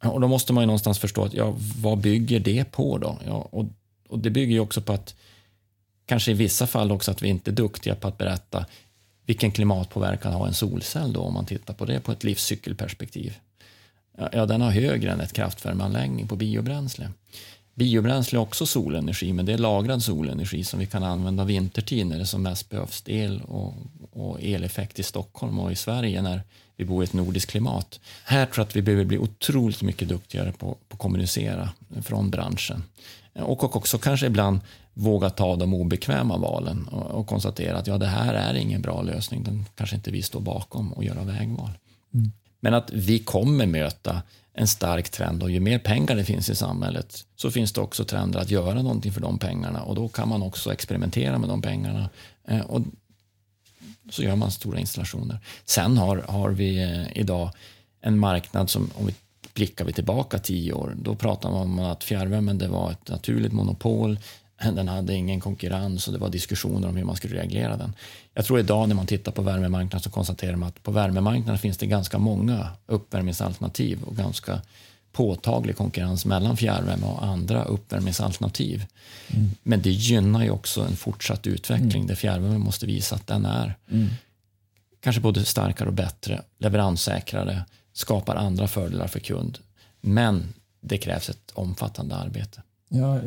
[0.03, 3.19] Och då måste man ju någonstans förstå att ja, vad bygger det på då?
[3.25, 3.65] Ja, och,
[4.09, 5.15] och det bygger ju också på att
[6.05, 8.65] kanske i vissa fall också att vi inte är duktiga på att berätta
[9.25, 13.37] vilken klimatpåverkan har en solcell då om man tittar på det på ett livscykelperspektiv.
[14.31, 17.09] Ja, den har högre än ett kraftvärmeanläggning på biobränsle.
[17.75, 22.19] Biobränsle är också solenergi, men det är lagrad solenergi som vi kan använda vintertid när
[22.19, 23.73] det som mest behövs el och,
[24.11, 26.41] och eleffekt i Stockholm och i Sverige när
[26.77, 27.99] vi bor i ett nordiskt klimat.
[28.23, 31.69] Här tror jag att vi behöver bli otroligt mycket duktigare på, på att kommunicera
[32.01, 32.83] från branschen.
[33.33, 34.59] Och också kanske ibland
[34.93, 39.01] våga ta de obekväma valen och, och, konstatera att ja, det här är ingen bra
[39.01, 39.43] lösning.
[39.43, 41.71] Den kanske inte vi står bakom och göra vägval.
[42.13, 42.31] Mm.
[42.59, 44.21] Men att vi kommer möta
[44.53, 48.05] en stark trend och ju mer pengar det finns i samhället så finns det också
[48.05, 51.61] trender att göra någonting för de pengarna och då kan man också experimentera med de
[51.61, 52.09] pengarna.
[52.47, 52.81] Eh, och
[54.09, 55.39] så gör man stora installationer.
[55.65, 57.51] Sen har, har vi eh, idag
[58.01, 59.13] en marknad som, om vi
[59.53, 63.53] blickar vi tillbaka tio år, då pratar man om att fjärrvärmen det var ett naturligt
[63.53, 64.19] monopol.
[64.57, 67.93] Den hade ingen konkurrens och det var diskussioner om hur man skulle reglera den.
[68.33, 71.77] Jag tror idag när man tittar på värmemarknaden så konstaterar man att på värmemarknaden finns
[71.77, 74.61] det ganska många uppvärmningsalternativ och ganska
[75.11, 78.85] påtaglig konkurrens mellan fjärrvärme och andra uppvärmningsalternativ.
[79.27, 79.51] Mm.
[79.63, 82.07] Men det gynnar ju också en fortsatt utveckling mm.
[82.07, 84.09] där fjärrvärme måste visa att den är mm.
[84.99, 89.59] kanske både starkare och bättre, leveranssäkrare, skapar andra fördelar för kund.
[90.01, 92.61] Men det krävs ett omfattande arbete.
[92.95, 93.19] Ja,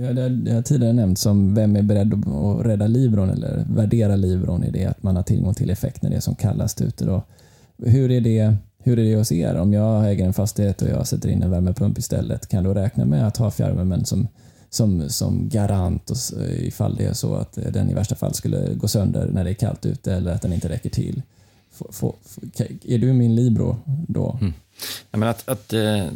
[0.45, 4.71] det har tidigare nämnt som vem är beredd att rädda Livron eller värdera Livron i
[4.71, 7.05] det att man har tillgång till effekt när det är som kallast ute.
[7.05, 7.23] Då.
[7.79, 9.55] Hur är det hur är det hos er?
[9.55, 12.81] Om jag äger en fastighet och jag sätter in en värmepump istället, kan jag då
[12.81, 14.29] räkna med att ha fjärrvärmen som,
[14.71, 16.17] som, som garant och,
[16.59, 19.55] ifall det är så att den i värsta fall skulle gå sönder när det är
[19.55, 21.23] kallt ute eller att den inte räcker till?
[21.71, 22.14] Få, få,
[22.85, 23.77] är du min Libro
[24.09, 24.39] då?
[24.41, 24.53] Mm.
[25.11, 26.07] Jag menar att, att, eh,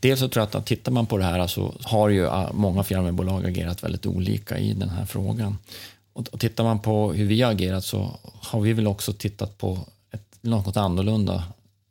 [0.00, 2.82] dels så tror jag att tittar man på det här så har ju ah, många
[2.82, 5.58] fjärrvärmebolag agerat väldigt olika i den här frågan.
[6.12, 9.58] Och, och tittar man på hur vi har agerat så har vi väl också tittat
[9.58, 9.78] på
[10.10, 11.44] ett något annorlunda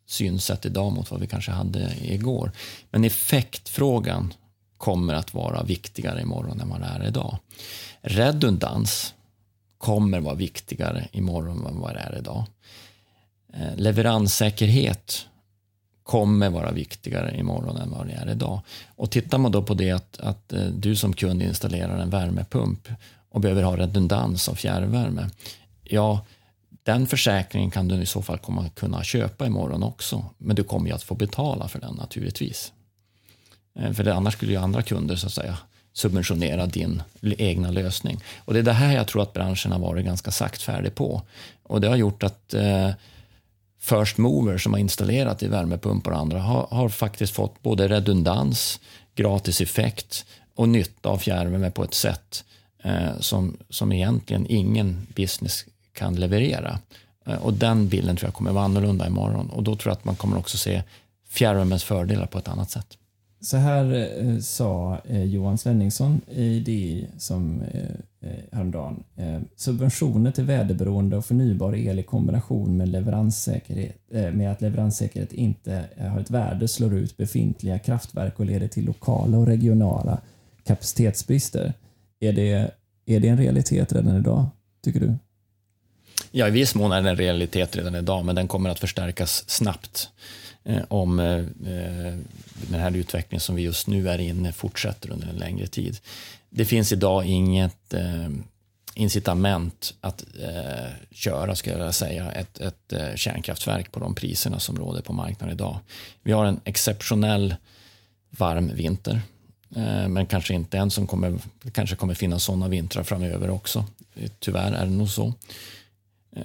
[0.07, 2.51] synsätt idag mot vad vi kanske hade igår.
[2.91, 4.33] Men effektfrågan
[4.77, 7.37] kommer att vara viktigare imorgon än vad det är idag.
[8.01, 9.13] Redundans
[9.77, 12.45] kommer vara viktigare imorgon än vad det är idag.
[13.53, 15.27] Eh, leveranssäkerhet
[16.07, 18.59] kommer vara viktigare imorgon än vad det är idag.
[18.95, 22.87] Och tittar man då på det att, att eh, du som kund installerar en värmepump
[23.29, 25.29] och behöver ha redundans av fjärrvärme.
[25.83, 26.25] Ja,
[26.83, 30.25] den försäkringen kan du i så fall komma kunna köpa imorgon också.
[30.37, 32.71] Men du kommer ju att få betala för den naturligtvis.
[33.79, 35.57] Eh, för det, annars skulle ju andra kunder så att säga
[35.93, 38.19] subventionera din egna lösning.
[38.37, 41.21] Och det är det här jag tror att branschen har varit ganska saktfärdig på.
[41.63, 42.89] Och det har gjort att eh,
[43.87, 48.79] first mover som har installerat i värmepumpar och andra har, har faktiskt fått både redundans,
[49.15, 50.25] gratis effekt
[50.55, 52.43] och nytta av fjärrvärme på ett sätt
[52.83, 56.79] eh, som, som egentligen ingen business kan leverera.
[57.25, 60.05] Eh, och den bilden tror jag kommer vara annorlunda imorgon och då tror jag att
[60.05, 60.83] man kommer också se
[61.29, 62.97] fjärrvärmens fördelar på ett annat sätt.
[63.41, 67.81] Så här eh, sa eh, Johan Svenningsson i DI som eh,
[68.29, 69.03] eh, häromdagen.
[69.15, 75.33] Eh, subventioner till väderberoende och förnybar el i kombination med, leveranssäkerhet, eh, med att leveranssäkerhet
[75.33, 80.21] inte eh, har ett värde slår ut befintliga kraftverk och leder till lokala och regionala
[80.63, 81.73] kapacitetsbrister.
[82.19, 82.71] Är det,
[83.05, 84.45] är det en realitet redan idag,
[84.83, 85.13] tycker du?
[86.31, 89.49] Ja, i viss mån är det en realitet redan idag, men den kommer att förstärkas
[89.49, 90.09] snabbt
[90.67, 91.37] Eh, om eh,
[91.73, 92.17] eh,
[92.69, 95.99] den här utvecklingen som vi just nu är inne fortsätter under en längre tid.
[96.49, 97.93] Det finns idag inget
[98.93, 104.77] incitament att eh, köra, ska jag säga, ett, ett eh, kärnkraftverk på de priserna som
[104.77, 105.79] råder på marknaden idag.
[106.23, 107.55] Vi har en exceptionell
[108.29, 109.21] varm vinter,
[109.75, 113.85] eh, men kanske inte en som kommer, det kanske kommer finnas sådana vintrar framöver också.
[114.39, 115.33] Tyvärr är det nog så.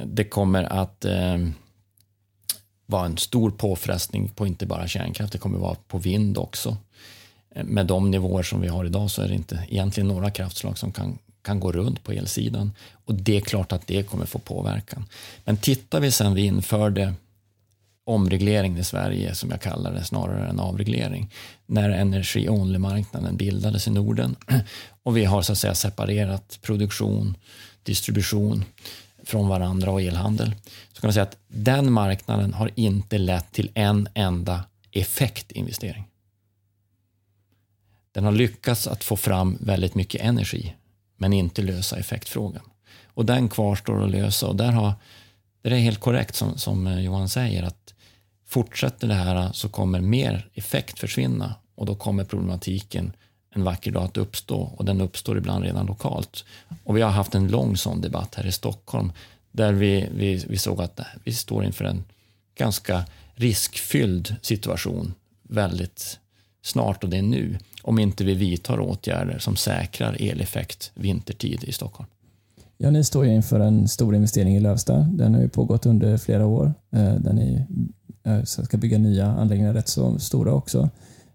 [0.05, 1.39] Det kommer att eh,
[2.93, 6.77] vara en stor påfrestning på inte bara kärnkraft, det kommer vara på vind också.
[7.55, 10.79] Eh, med de nivåer som vi har idag så är det inte egentligen några kraftslag
[10.79, 12.73] som kan, kan gå runt på elsidan.
[13.05, 15.05] Och det är klart att det kommer få påverkan.
[15.45, 17.15] Men tittar vi sen vi införde
[18.05, 21.31] omregleringen i Sverige, som jag kallar det, snarare än avreglering,
[21.67, 24.37] när energi-only-marknaden bildades i Norden
[25.03, 27.37] och vi har så att säga separerat produktion,
[27.83, 28.65] distribution
[29.25, 30.55] från varandra och elhandel,
[30.93, 36.05] så kan man säga att den marknaden har inte lett till en enda effektinvestering.
[38.13, 40.75] Den har lyckats att få fram väldigt mycket energi,
[41.17, 42.63] men inte lösa effektfrågan.
[43.05, 44.93] Och den kvarstår att lösa och där har,
[45.63, 47.95] det är helt korrekt som, som eh, Johan säger att
[48.47, 53.13] fortsätter det här så kommer mer effekt försvinna och då kommer problematiken
[53.53, 56.45] en vacker dag att uppstå och den uppstår ibland redan lokalt.
[56.85, 59.13] Och vi har haft en lång sån debatt här i Stockholm
[59.53, 62.05] där vi, vi, vi såg att vi står inför en
[62.55, 66.19] ganska riskfylld situation väldigt
[66.63, 71.73] snart och det är nu om inte vi vidtar åtgärder som säkrar eleffekt vintertid i
[71.73, 72.09] Stockholm.
[72.79, 74.99] Ja, ni står ju inför en stor investering i Lövsta.
[74.99, 76.75] Den har ju pågått under flera år.
[76.91, 77.65] Eh, där ni
[78.25, 80.91] eh, ska bygga nya anläggningar, rätt så stora också.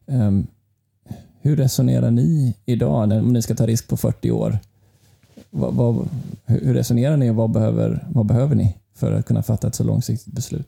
[0.08, 0.48] Ehm,
[1.42, 4.60] hur resonerar ni idag om ni ska ta risk på 40 år?
[5.50, 6.10] Vad, vad,
[6.46, 9.84] hur resonerar ni och vad behöver, vad behöver ni för att kunna fatta ett så
[9.84, 10.68] långsiktigt beslut?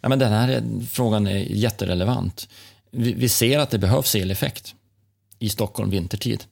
[0.00, 2.48] Ja, men den här frågan är jätterelevant.
[2.90, 4.74] Vi, vi ser att det behövs eleffekt
[5.38, 6.44] i Stockholm vintertid.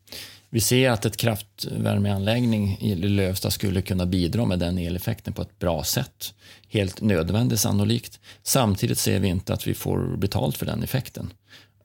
[0.51, 5.59] Vi ser att ett kraftvärmeanläggning i Lövsta skulle kunna bidra med den eleffekten på ett
[5.59, 6.35] bra sätt.
[6.69, 8.21] Helt nödvändigt sannolikt.
[8.43, 11.33] Samtidigt ser vi inte att vi får betalt för den effekten.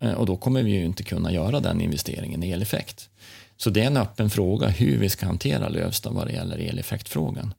[0.04, 3.10] Eh, och då kommer vi ju inte kunna göra den investeringen i eleffekt.
[3.58, 7.54] Så det är en öppen fråga hur vi ska hantera Lövsta vad det gäller eleffektfrågan.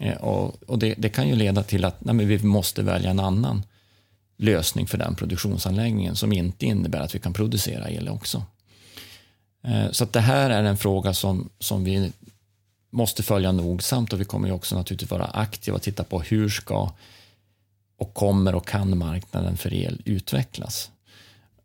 [0.00, 3.20] Eh, och, och det, det, kan ju leda till att nej, vi måste välja en
[3.20, 3.62] annan
[4.36, 8.42] lösning för den produktionsanläggningen som inte innebär att vi kan producera el också.
[9.64, 12.12] Eh, så att det här är en fråga som, som vi
[12.90, 16.48] måste följa nogsamt och vi kommer ju också naturligtvis vara aktiva och titta på hur
[16.48, 16.92] ska
[17.96, 20.90] och kommer och kan marknaden för el utvecklas.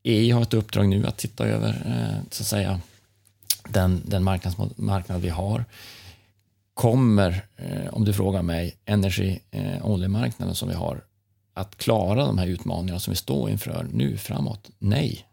[0.04, 2.82] EU har ett uppdrag nu att titta över eh, så att säga,
[3.70, 4.24] den, den
[4.76, 5.66] marknad vi har.
[6.74, 11.04] Kommer, eh, om du frågar mig, energi eh, oljemarknaden som vi har
[11.54, 14.70] att klara de här utmaningarna som vi står inför nu framåt?
[14.80, 15.26] Nej.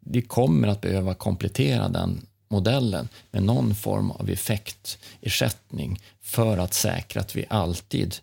[0.00, 7.20] Vi kommer att behöva komplettera den modellen med någon form av effektersättning för att säkra
[7.20, 8.14] att vi alltid,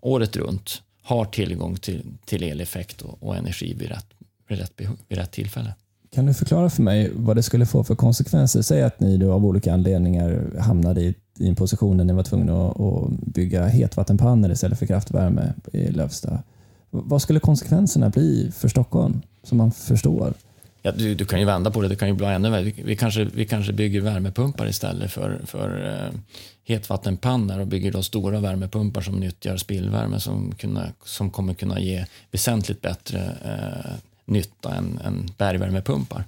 [0.00, 4.06] året runt, har tillgång till, till eleffekt och, och energi vid rätt,
[4.48, 4.72] vid, rätt
[5.08, 5.74] vid rätt tillfälle.
[6.14, 8.62] Kan du förklara för mig vad det skulle få för konsekvenser?
[8.62, 12.68] Säg att ni då av olika anledningar hamnade i, en position där ni var tvungna
[12.68, 16.42] att, att bygga hetvattenpannor istället för kraftvärme i Lövsta.
[16.90, 20.34] Vad skulle konsekvenserna bli för Stockholm, som man förstår?
[20.82, 22.62] Ja, du, du, kan ju vända på det, det kan ju bli ännu värre.
[22.62, 26.20] Vi, vi, kanske, vi kanske bygger värmepumpar istället för, för eh,
[26.64, 32.06] hetvattenpannor och bygger då stora värmepumpar som nyttjar spillvärme som, kunna, som kommer kunna ge
[32.30, 33.92] väsentligt bättre eh,
[34.28, 36.24] nytta än, än bergvärmepumpar.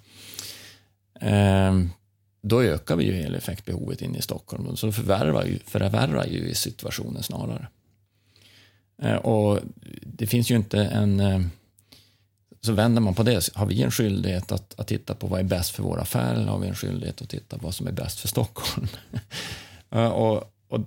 [1.20, 1.90] Ehm,
[2.42, 7.68] då ökar vi ju eleffektbehovet inne i Stockholm, så förvärrar ju, förvärrar ju situationen snarare.
[9.02, 9.58] Ehm, och
[10.02, 11.50] det finns ju inte en ehm,
[12.62, 15.44] så vänder man på det, har vi en skyldighet att, att titta på vad är
[15.44, 17.92] bäst för vår affär eller har vi en skyldighet att titta på vad som är
[17.92, 18.88] bäst för Stockholm?
[19.90, 20.80] Ehm, och, och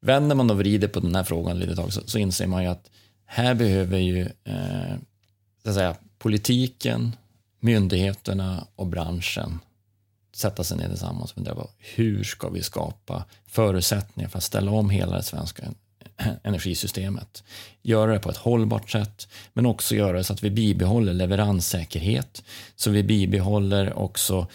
[0.00, 2.68] vänder man och vrider på den här frågan lite tag så, så inser man ju
[2.68, 2.90] att
[3.26, 4.96] här behöver ju eh,
[5.62, 7.16] så att säga, politiken,
[7.60, 9.58] myndigheterna och branschen
[10.34, 14.70] sätta sig ner tillsammans och fundera på hur ska vi skapa förutsättningar för att ställa
[14.70, 15.62] om hela det svenska
[16.42, 17.44] energisystemet.
[17.82, 22.42] Göra det på ett hållbart sätt, men också göra det så att vi bibehåller leveranssäkerhet,
[22.76, 24.46] så vi bibehåller också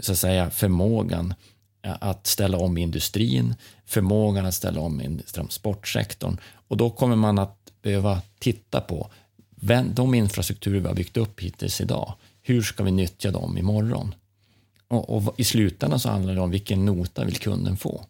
[0.00, 1.34] så att säga, förmågan
[1.82, 3.54] att ställa om industrin,
[3.86, 6.38] förmågan att ställa om transportsektorn.
[6.68, 9.10] Och då kommer man att behöva titta på
[9.94, 12.14] de infrastrukturer vi har byggt upp hittills idag.
[12.42, 14.14] Hur ska vi nyttja dem imorgon?
[14.88, 18.04] Och, och i slutändan så handlar det om vilken nota vill kunden få?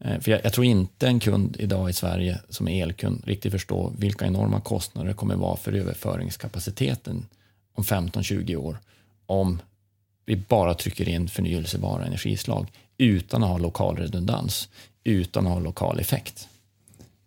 [0.00, 3.52] Eh, för jag, jag, tror inte en kund idag i Sverige som är elkund riktigt
[3.52, 7.26] förstår vilka enorma kostnader det kommer vara för överföringskapaciteten
[7.74, 8.78] om 15-20 år
[9.26, 9.60] om
[10.26, 14.68] vi bara trycker in förnyelsebara energislag utan att ha lokal redundans,
[15.04, 16.48] utan att ha lokal effekt.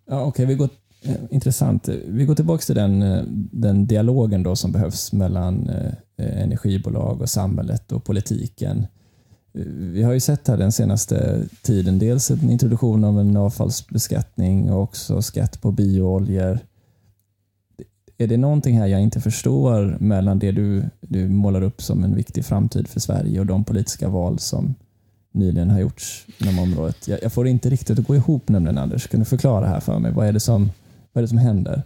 [0.06, 0.70] Ja, okay, vi går,
[1.08, 1.88] Eh, intressant.
[1.88, 7.30] Vi går tillbaka till den, eh, den dialogen då som behövs mellan eh, energibolag och
[7.30, 8.88] samhället och politiken.
[9.94, 14.82] Vi har ju sett här den senaste tiden dels en introduktion av en avfallsbeskattning och
[14.82, 16.60] också skatt på biooljor.
[18.18, 22.16] Är det någonting här jag inte förstår mellan det du, du målar upp som en
[22.16, 24.76] viktig framtid för Sverige och de politiska val som
[25.32, 27.08] nyligen har gjorts inom området?
[27.08, 29.08] Jag, jag får det inte riktigt att gå ihop nämligen Anders.
[29.08, 30.12] Kan du förklara här för mig?
[30.12, 30.72] Vad är det som,
[31.18, 31.84] vad är det som händer?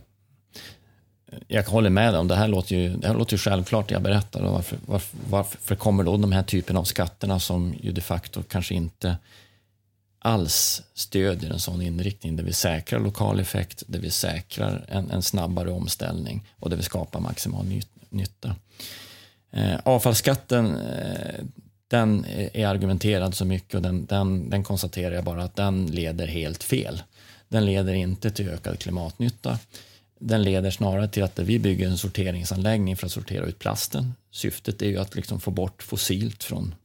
[1.48, 4.02] jag håller med om det här låter ju, det här låter ju självklart det jag
[4.02, 4.42] berättar.
[4.42, 8.74] Varför, varför, varför kommer då de här typen av skatterna som ju de facto kanske
[8.74, 9.18] inte
[10.20, 15.22] alls stödjer en sån inriktning där vi säkrar lokal effekt, där vi säkrar en, en
[15.22, 18.56] snabbare omställning och där vi skapar maximal ny, nytta.
[19.52, 21.46] Eh, avfallsskatten, eh,
[21.88, 26.28] den är argumenterad så mycket och den, den, den konstaterar jag bara att den leder
[26.28, 27.02] helt fel.
[27.52, 29.60] Den leder inte till ökad klimatnytta
[30.24, 34.14] den leder snarare till att vi bygger en sorteringsanläggning för att sortera ut plasten.
[34.32, 36.76] Syftet är ju att liksom få bort fossilt från,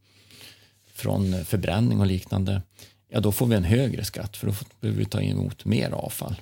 [0.94, 2.62] från förbränning och liknande.
[3.08, 6.36] Ja, då får vi en högre skatt för då behöver vi ta emot mer avfall.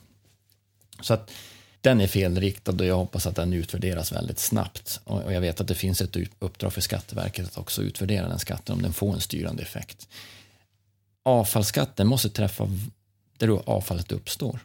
[1.01, 1.31] Så att
[1.81, 5.01] den är felriktad och jag hoppas att den utvärderas väldigt snabbt.
[5.05, 8.75] Och jag vet att det finns ett uppdrag för Skatteverket att också utvärdera den skatten
[8.75, 10.09] om den får en styrande effekt.
[11.23, 12.69] Avfallsskatten måste träffa
[13.39, 14.61] där avfallet uppstår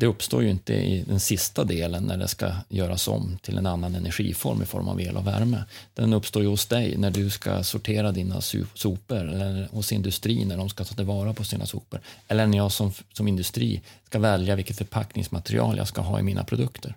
[0.00, 3.66] det uppstår ju inte i den sista delen när det ska göras om till en
[3.66, 5.64] annan energiform i form av el och värme.
[5.94, 8.40] Den uppstår ju hos dig när du ska sortera dina
[8.74, 12.00] sopor eller hos industrin när de ska ta tillvara på sina sopor.
[12.28, 16.44] Eller när jag som, som industri ska välja vilket förpackningsmaterial jag ska ha i mina
[16.44, 16.94] produkter.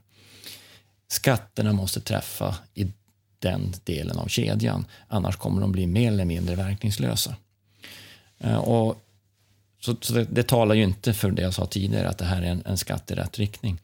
[1.07, 2.91] Skatterna måste träffa i
[3.39, 7.35] den delen av kedjan, annars kommer de bli mer eller mindre verkningslösa.
[8.39, 8.97] Eh, och
[9.81, 12.41] så, så det, det, talar ju inte för det jag sa tidigare, att det här
[12.41, 13.79] är en, en skatt i rätt riktning.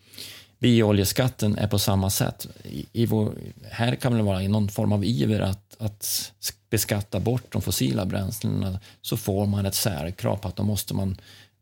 [0.60, 2.48] Biooljeskatten är på samma sätt.
[2.64, 3.34] I, i vår,
[3.72, 6.32] här kan det vara i någon form av iver att, att
[6.70, 11.18] beskatta bort de fossila bränslena så får man ett särkrav på att då måste man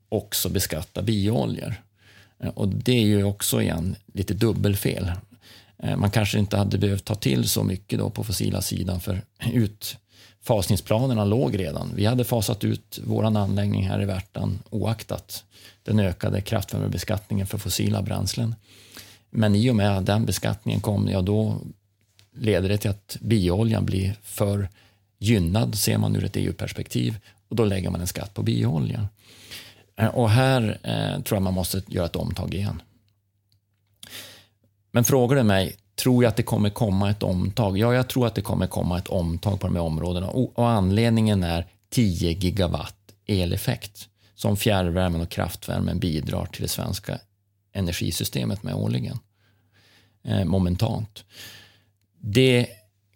[0.09, 1.75] också beskatta biooljor.
[2.39, 5.11] Eh, och det är ju också igen lite dubbelfel.
[5.77, 9.21] Eh, man kanske inte hade behövt ta till så mycket då på fossila sidan för
[9.53, 9.97] ut,
[10.45, 11.91] fasningsplanerna låg redan.
[11.95, 15.43] Vi hade fasat ut vår anläggning här i Värtan oaktat
[15.83, 18.55] den ökade kraftvärmebeskattningen för fossila bränslen.
[19.29, 21.61] Men i och med att den beskattningen kom, ja då
[22.35, 24.69] leder det till att biooljan blir för
[25.17, 27.17] gynnad, ser man ur ett EU-perspektiv,
[27.49, 29.07] och då lägger man en skatt på bioolja.
[29.95, 32.81] Eh, och här eh, tror jag man måste göra ett omtag igen.
[34.91, 37.77] Men frågar du mig, Tror jag att det kommer komma ett omtag?
[37.77, 40.69] Ja, jag tror att det kommer komma ett omtag på de här områdena och, och
[40.69, 42.95] anledningen är 10 gigawatt
[43.27, 47.19] eleffekt som fjärrvärmen och kraftvärmen bidrar till det svenska
[47.73, 49.19] energisystemet med årligen.
[50.23, 51.23] Eh, momentant.
[52.19, 52.67] Det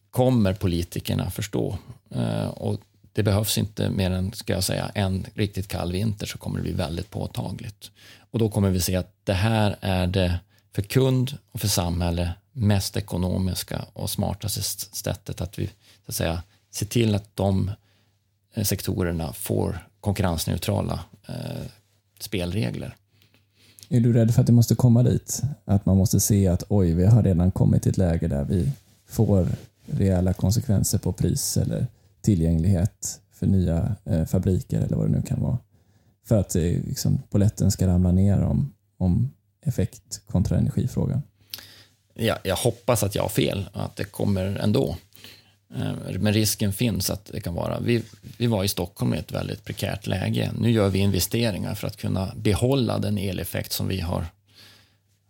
[0.09, 1.77] kommer politikerna förstå
[2.09, 2.79] eh, och
[3.13, 6.63] det behövs inte mer än ska jag säga, en riktigt kall vinter så kommer det
[6.63, 7.91] bli väldigt påtagligt.
[8.31, 10.39] Och då kommer vi se att det här är det
[10.75, 14.61] för kund och för samhälle mest ekonomiska och smartaste
[14.95, 15.73] sättet att vi så
[16.05, 17.71] att säga, ser till att de
[18.53, 21.65] eh, sektorerna får konkurrensneutrala eh,
[22.19, 22.95] spelregler.
[23.89, 25.41] Är du rädd för att det måste komma dit?
[25.65, 28.71] Att man måste se att oj, vi har redan kommit till ett läge där vi
[29.07, 29.47] får
[29.85, 31.87] rejäla konsekvenser på pris eller
[32.21, 35.57] tillgänglighet för nya eh, fabriker eller vad det nu kan vara.
[36.25, 39.31] För att eh, liksom, poletten ska ramla ner om, om
[39.61, 41.21] effekt kontra energifrågan
[42.25, 44.97] jag, jag hoppas att jag har fel, att det kommer ändå.
[45.75, 47.79] Eh, men risken finns att det kan vara...
[47.79, 48.03] Vi,
[48.37, 50.51] vi var i Stockholm i ett väldigt prekärt läge.
[50.59, 54.25] Nu gör vi investeringar för att kunna behålla den eleffekt som vi har,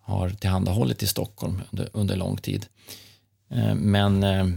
[0.01, 2.65] har tillhandahållit i Stockholm under, under lång tid.
[3.49, 4.47] Eh, men eh,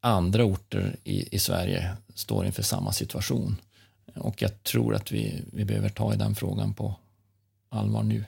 [0.00, 3.56] andra orter i, i Sverige står inför samma situation.
[4.14, 6.94] Och jag tror att vi, vi behöver ta i den frågan på
[7.68, 8.24] allvar nu.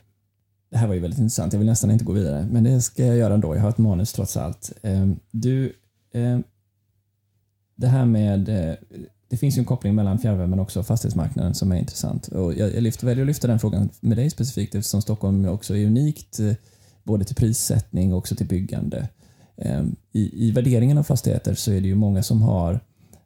[0.69, 1.53] Det här var ju väldigt intressant.
[1.53, 3.55] Jag vill nästan inte gå vidare, men det ska jag göra ändå.
[3.55, 4.71] Jag har ett manus trots allt.
[4.83, 5.73] Ehm, du
[6.13, 6.43] ehm,
[7.75, 8.75] det här med eh,
[9.29, 12.27] det finns ju en koppling mellan fjärrvärmen och fastighetsmarknaden som är intressant.
[12.27, 15.85] Och jag, lyfter, väljer att lyfta den frågan med dig specifikt eftersom Stockholm också är
[15.85, 16.53] unikt eh,
[17.03, 19.09] både till prissättning och också till byggande.
[19.57, 22.79] Ehm, I, I värderingen av fastigheter så är det ju många som har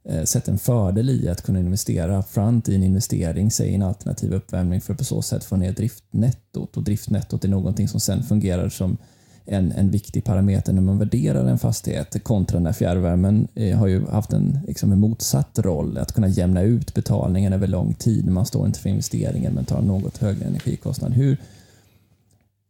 [0.04, 4.34] Eh, sett en fördel i att kunna investera front i en investering, säg en alternativ
[4.34, 6.78] uppvärmning för att på så sätt få ner driftnettot.
[6.78, 8.98] Och driftnettot är någonting som sen fungerar som
[9.46, 14.08] en, en viktig parameter när man värderar en fastighet kontra när fjärrvärmen eh, har ju
[14.08, 18.28] haft en, liksom en motsatt roll, att kunna jämna ut betalningen över lång tid.
[18.28, 21.14] Man står inte för investeringen men tar något högre energikostnad.
[21.14, 21.38] Hur,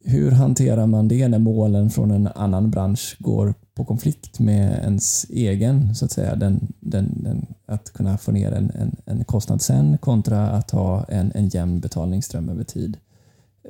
[0.03, 5.25] hur hanterar man det när målen från en annan bransch går på konflikt med ens
[5.29, 9.61] egen, så att säga, den, den, den att kunna få ner en, en, en, kostnad
[9.61, 12.97] sen kontra att ha en, en jämn betalningsström över tid?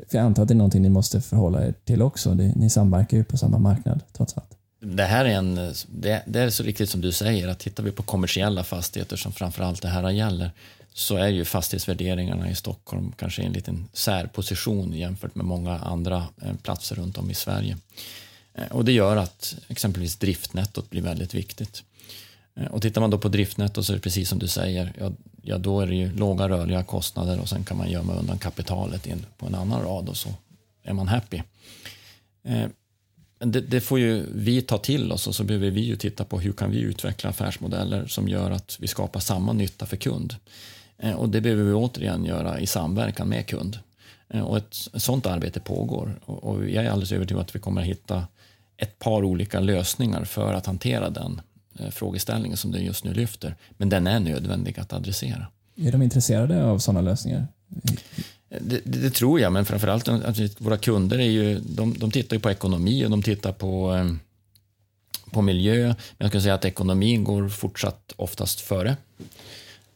[0.09, 2.34] För jag antar att det är någonting ni måste förhålla er till också.
[2.34, 4.57] Ni samverkar ju på samma marknad trots allt.
[4.82, 5.55] Det här är, en,
[5.89, 9.32] det, det är så riktigt som du säger, att tittar vi på kommersiella fastigheter som
[9.32, 10.51] framförallt det här gäller,
[10.93, 16.27] så är ju fastighetsvärderingarna i Stockholm kanske i en liten särposition jämfört med många andra
[16.41, 17.77] eh, platser runt om i Sverige.
[18.53, 21.83] Eh, och det gör att exempelvis driftnettot blir väldigt viktigt.
[22.55, 25.11] Eh, och tittar man då på driftnetto så är det precis som du säger, ja,
[25.41, 29.07] ja då är det ju låga rörliga kostnader och sen kan man gömma undan kapitalet
[29.07, 30.29] in på en annan rad och så
[30.83, 31.41] är man happy.
[33.39, 36.39] Det, det, får ju vi ta till oss och så behöver vi ju titta på
[36.39, 40.35] hur kan vi utveckla affärsmodeller som gör att vi skapar samma nytta för kund.
[41.01, 43.79] Eh, och det behöver vi återigen göra i samverkan med kund.
[44.43, 47.87] Och ett, sådant arbete pågår och, jag är alldeles övertygad om att vi kommer att
[47.87, 48.27] hitta
[48.77, 51.41] ett par olika lösningar för att hantera den
[51.79, 53.55] Eh, frågeställningen som du just nu lyfter.
[53.77, 55.47] Men den är nödvändig att adressera.
[55.75, 57.47] Är de intresserade av sådana lösningar?
[58.49, 62.35] Det, det, det tror jag, men framförallt att våra kunder är ju, de, de tittar
[62.35, 64.13] ju på ekonomi och de tittar på, eh,
[65.31, 65.87] på miljö.
[65.87, 68.97] Men jag skulle säga att ekonomin går fortsatt oftast före.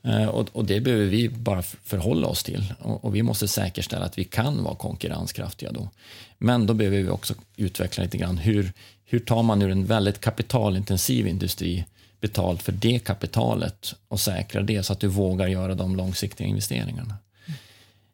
[0.06, 2.74] Eh, och, och, det behöver vi bara förhålla oss till.
[2.80, 5.90] Och, och, vi måste säkerställa att vi kan vara konkurrenskraftiga då.
[6.38, 8.74] Men då behöver vi också utveckla lite grann hur,
[9.06, 11.86] hur tar man ur en väldigt kapitalintensiv industri
[12.22, 17.16] betalt för det kapitalet och säkrar det så att du vågar göra de långsiktiga investeringarna.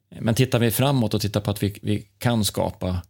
[0.09, 3.01] Eh, men tittar vi framåt och tittar på att vi, vi kan skapa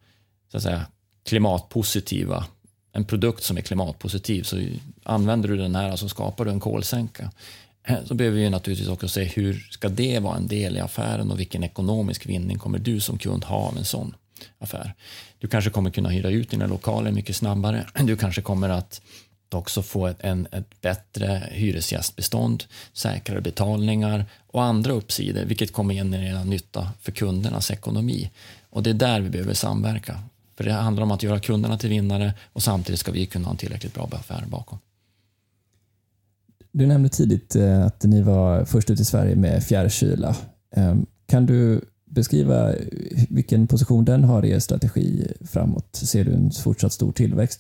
[0.52, 0.86] så att säga,
[1.26, 2.46] klimatpositiva,
[2.94, 4.62] en produkt som är klimatpositiv, så
[5.04, 7.32] använder du den här så skapar du en kolsänka.
[7.84, 11.32] Eh, så behöver vi naturligtvis också se hur ska det vara en del i affären
[11.32, 14.16] och vilken ekonomisk vinning kommer du som kund ha av en sån
[14.60, 14.94] affär.
[15.40, 17.88] Du kanske kommer kunna hyra ut dina lokaler mycket snabbare.
[18.04, 19.02] Du kanske kommer att
[19.54, 22.64] också få ett, en, ett bättre hyresgästbestånd,
[22.94, 28.32] säkrare betalningar och andra uppsidor, vilket kommer generera nytta för kundernas ekonomi.
[28.70, 30.20] Och det är där vi behöver samverka.
[30.58, 33.52] För det handlar om att göra kunderna till vinnare och samtidigt ska vi kunna ha
[33.52, 34.80] en tillräckligt bra affär bakom.
[36.74, 40.36] Du nämnde tidigt eh, att ni var först ut i Sverige med fjärrkyla.
[40.76, 42.74] Ehm, kan du beskriva
[43.30, 45.96] vilken position den har i er strategi framåt?
[45.96, 47.60] Ser du en fortsatt stor tillväxt?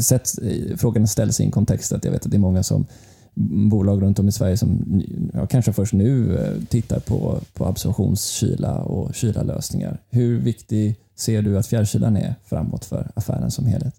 [0.00, 2.86] Sätt, eh, frågan ställs i en kontext att jag vet att det är många som
[3.70, 5.02] bolag runt om i Sverige som
[5.34, 10.02] ja, kanske först nu eh, tittar på, på absorptionskyla och kylarlösningar.
[10.10, 13.94] Hur viktig ser du att fjärrkylan är framåt för affären som helhet?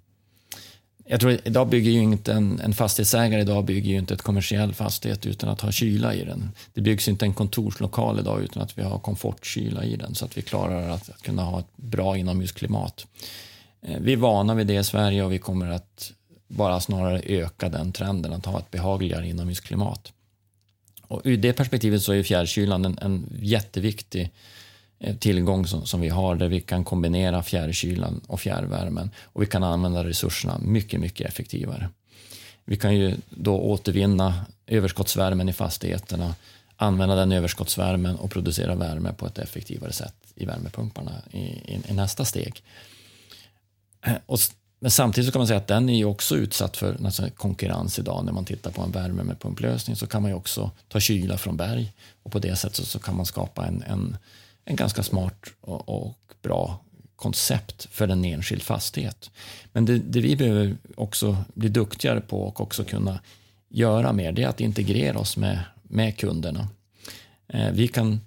[1.12, 4.74] Jag tror idag bygger ju inte en, en fastighetsägare idag bygger ju inte ett kommersiell
[4.74, 6.52] fastighet utan att ha kyla i den.
[6.74, 10.38] Det byggs inte en kontorslokal idag utan att vi har komfortkyla i den så att
[10.38, 13.08] vi klarar att, att kunna ha ett bra inomhusklimat.
[13.82, 16.12] Eh, vi är vana vid det i Sverige och vi kommer att
[16.48, 20.14] bara snarare öka den trenden att ha ett behagligare inomhusklimat.
[21.08, 24.30] Och ur det perspektivet så är fjärrkylan en, en jätteviktig eh,
[25.04, 29.46] Eh, tillgång som, som vi har där vi kan kombinera fjärrkylan och fjärrvärmen och vi
[29.46, 31.90] kan använda resurserna mycket, mycket effektivare.
[32.66, 36.36] Vi kan ju då återvinna överskottsvärmen i fastigheterna,
[36.76, 41.94] använda den överskottsvärmen och producera värme på ett effektivare sätt i värmepumparna i, i, i
[41.94, 42.64] nästa steg.
[44.06, 44.40] Eh, och,
[44.80, 48.26] men samtidigt kan man säga att den är ju också utsatt för konkurrens idag.
[48.26, 51.94] När man tittar på en värmepumplösning så kan man ju också ta kyla från berg
[52.24, 54.18] och på det sättet så kan man skapa en, en,
[54.72, 56.80] en ganska smart och, och bra
[57.16, 59.32] koncept för en enskild fastighet.
[59.74, 63.20] Men det, det, vi behöver också bli duktigare på och också kunna
[63.70, 66.68] göra mer, det är att integrera oss med, med kunderna.
[67.48, 68.20] Eh, vi kan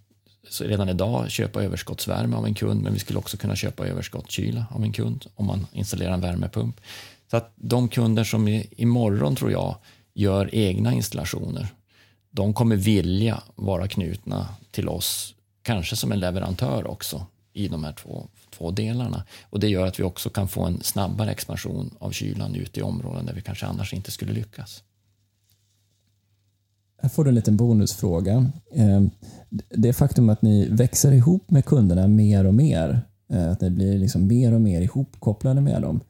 [0.60, 4.82] redan idag köpa överskottsvärme av en kund, men vi skulle också kunna köpa överskottskyla av
[4.82, 6.80] en kund om man installerar en värmepump.
[7.30, 9.76] Så att de kunder som imorgon, tror jag,
[10.14, 11.68] gör egna installationer,
[12.30, 15.33] de kommer vilja vara knutna till oss,
[15.64, 19.24] kanske som en leverantör också, i de här två, två delarna.
[19.50, 22.82] Och Det gör att vi också kan få en snabbare expansion av kylan ute i
[22.82, 24.82] områden där vi kanske annars inte skulle lyckas.
[27.02, 28.50] Här får du en liten bonusfråga.
[28.74, 29.02] Eh,
[29.68, 33.02] det faktum att ni växer ihop med kunderna mer och mer,
[33.32, 36.00] eh, att ni blir liksom mer och mer ihopkopplade med dem.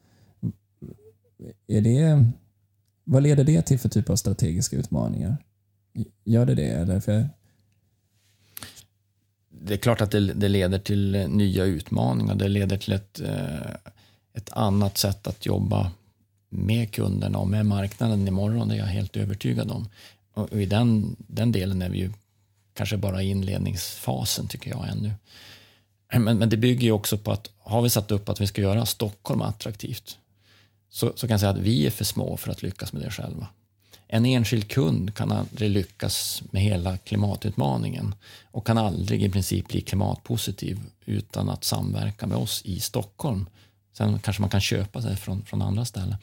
[1.66, 2.24] Är det,
[3.04, 5.36] vad leder det till för typ av strategiska utmaningar?
[6.24, 6.68] Gör det det?
[6.68, 7.28] Eller för...
[9.66, 12.34] Det är klart att det, det, leder till nya utmaningar.
[12.34, 13.70] Det leder till ett, eh,
[14.34, 15.90] ett annat sätt att jobba
[16.48, 18.68] med kunderna och med marknaden imorgon.
[18.68, 19.88] Det är jag helt övertygad om.
[20.34, 22.12] Och i den, den delen är vi ju
[22.74, 25.12] kanske bara i inledningsfasen tycker jag ännu.
[26.14, 28.62] Men, men det bygger ju också på att har vi satt upp att vi ska
[28.62, 30.18] göra Stockholm attraktivt
[30.88, 33.10] så, så kan jag säga att vi är för små för att lyckas med det
[33.10, 33.46] själva.
[34.14, 38.14] En enskild kund kan aldrig lyckas med hela klimatutmaningen
[38.50, 43.46] och kan aldrig i princip bli klimatpositiv utan att samverka med oss i Stockholm.
[43.92, 46.16] Sen kanske man kan köpa sig från, från andra ställen.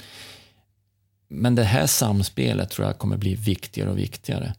[1.27, 4.55] Men det här samspelet tror jag kommer bli viktigare och viktigare.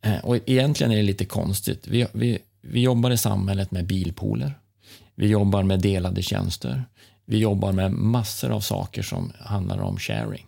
[0.00, 1.86] Eh, och egentligen är det lite konstigt.
[1.86, 4.58] Vi, vi, vi jobbar i samhället med bilpooler.
[5.14, 6.84] Vi jobbar med delade tjänster.
[7.24, 10.46] Vi jobbar med massor av saker som handlar om sharing.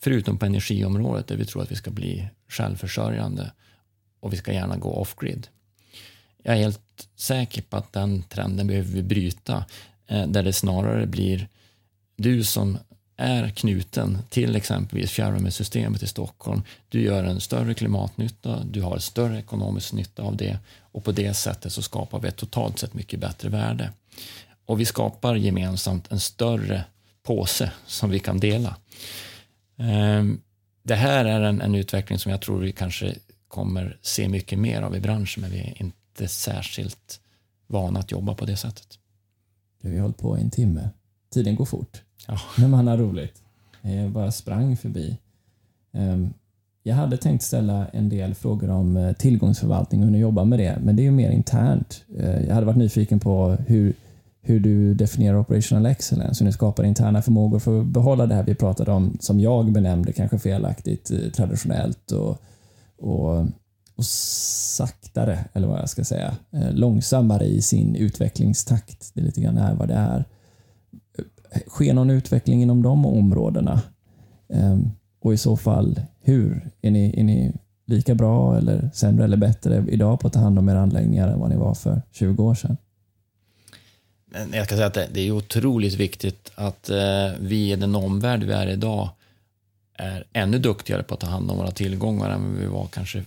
[0.00, 3.52] Förutom på energiområdet där vi tror att vi ska bli självförsörjande
[4.20, 5.48] och vi ska gärna gå off-grid.
[6.42, 9.64] Jag är helt säker på att den trenden behöver vi bryta
[10.06, 11.48] eh, där det snarare blir
[12.16, 12.78] du som
[13.16, 16.62] är knuten till exempelvis fjärrvärmesystemet i Stockholm.
[16.88, 21.34] Du gör en större klimatnytta, du har större ekonomisk nytta av det och på det
[21.34, 23.92] sättet så skapar vi ett totalt sett mycket bättre värde.
[24.66, 26.84] Och vi skapar gemensamt en större
[27.22, 28.76] påse som vi kan dela.
[29.78, 30.40] Ehm,
[30.82, 33.14] det här är en, en utveckling som jag tror vi kanske
[33.48, 37.20] kommer se mycket mer av i branschen, men vi är inte särskilt
[37.66, 38.98] vana att jobba på det sättet.
[39.82, 40.88] Vi har hållit på en timme.
[41.30, 42.02] Tiden går fort.
[42.26, 42.40] Ja.
[42.58, 43.42] När man har roligt.
[43.82, 45.18] Jag bara sprang förbi.
[45.92, 46.32] Ehm,
[46.82, 50.58] jag hade tänkt ställa en del frågor om eh, tillgångsförvaltning och hur ni jobbar med
[50.58, 52.04] det, men det är ju mer internt.
[52.18, 53.94] Eh, jag hade varit nyfiken på hur,
[54.40, 58.42] hur du definierar operational excellence, hur ni skapar interna förmågor för att behålla det här
[58.42, 62.42] vi pratade om, som jag benämnde kanske felaktigt, eh, traditionellt och,
[62.98, 63.38] och,
[63.96, 69.10] och saktare, eller vad jag ska säga, eh, långsammare i sin utvecklingstakt.
[69.14, 70.24] Det är lite grann här vad det är
[71.18, 73.82] eh, sker någon utveckling inom de områdena?
[74.48, 76.70] Ehm, och i så fall hur?
[76.82, 77.52] Är ni, är ni
[77.86, 81.40] lika bra eller sämre eller bättre idag på att ta hand om era anläggningar än
[81.40, 82.76] vad ni var för 20 år sedan?
[84.32, 88.52] Jag kan säga att det är otroligt viktigt att eh, vi i den omvärld vi
[88.52, 89.08] är idag
[89.94, 93.24] är ännu duktigare på att ta hand om våra tillgångar än vi var kanske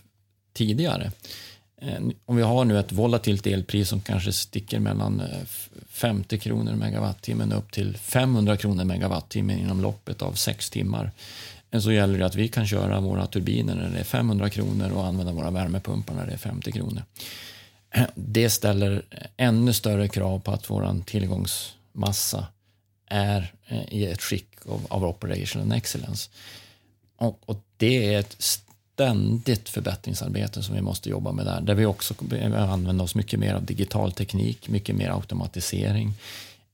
[0.53, 1.11] tidigare.
[1.81, 5.27] Eh, om vi har nu ett volatilt elpris som kanske sticker mellan eh,
[5.89, 11.11] 50 kronor megawattimmen upp till 500 kronor megawattimmen inom loppet av sex timmar
[11.71, 14.91] eh, så gäller det att vi kan köra våra turbiner när det är 500 kronor
[14.91, 17.03] och använda våra värmepumpar när det är 50 kronor.
[18.15, 19.01] Det ställer
[19.37, 22.47] ännu större krav på att vår tillgångsmassa
[23.07, 26.29] är eh, i ett skick av, av operational excellence.
[27.17, 31.61] Och, och det är ett ständigt förbättringsarbete som vi måste jobba med där.
[31.61, 32.13] Där vi också
[32.55, 36.13] använder oss mycket mer av digital teknik, mycket mer automatisering,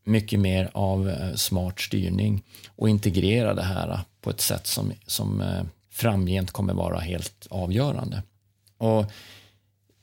[0.03, 2.43] mycket mer av eh, smart styrning
[2.76, 5.43] och integrera det här eh, på ett sätt som, som
[5.89, 8.24] framgent kommer vara helt avgörande.
[8.78, 9.05] Och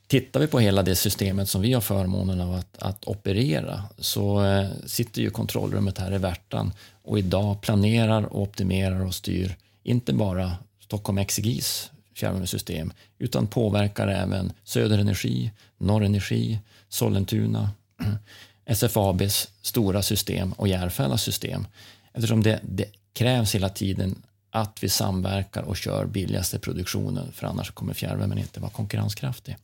[0.07, 4.45] Tittar vi på hela det systemet som vi har förmånen av att, att operera så
[4.45, 10.13] eh, sitter ju kontrollrummet här i Värtan och idag planerar, och optimerar och styr inte
[10.13, 17.69] bara Stockholm Exegis fjärrvärmesystem utan påverkar även Söder Energi, Norr Energi, Sollentuna,
[18.65, 21.67] SFABs stora system och Järfällas system.
[22.13, 24.15] Eftersom det, det krävs hela tiden
[24.55, 29.57] att vi samverkar och kör billigaste produktionen för annars kommer fjärrvärmen inte vara konkurrenskraftig.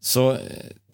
[0.00, 0.38] Så eh,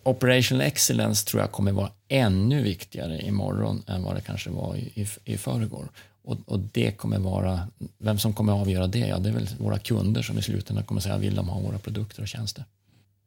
[0.02, 4.80] operational excellence tror jag kommer vara ännu viktigare imorgon än vad det kanske var i,
[4.80, 5.88] i, i förrgår.
[6.22, 7.68] Och, och, det kommer vara,
[7.98, 8.98] vem som kommer avgöra det?
[8.98, 11.78] Ja, det är väl våra kunder som i slutändan kommer säga vill de ha våra
[11.78, 12.64] produkter och tjänster.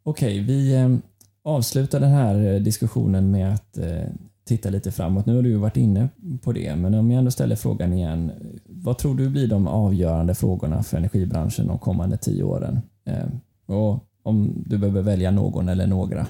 [0.03, 0.95] Okej, vi eh,
[1.43, 4.03] avslutar den här eh, diskussionen med att eh,
[4.45, 5.25] titta lite framåt.
[5.25, 6.09] Nu har du varit inne
[6.41, 8.31] på det, men om jag ändå ställer frågan igen.
[8.65, 12.81] Vad tror du blir de avgörande frågorna för energibranschen de kommande tio åren?
[13.05, 13.27] Eh,
[13.65, 16.27] och om du behöver välja någon eller några?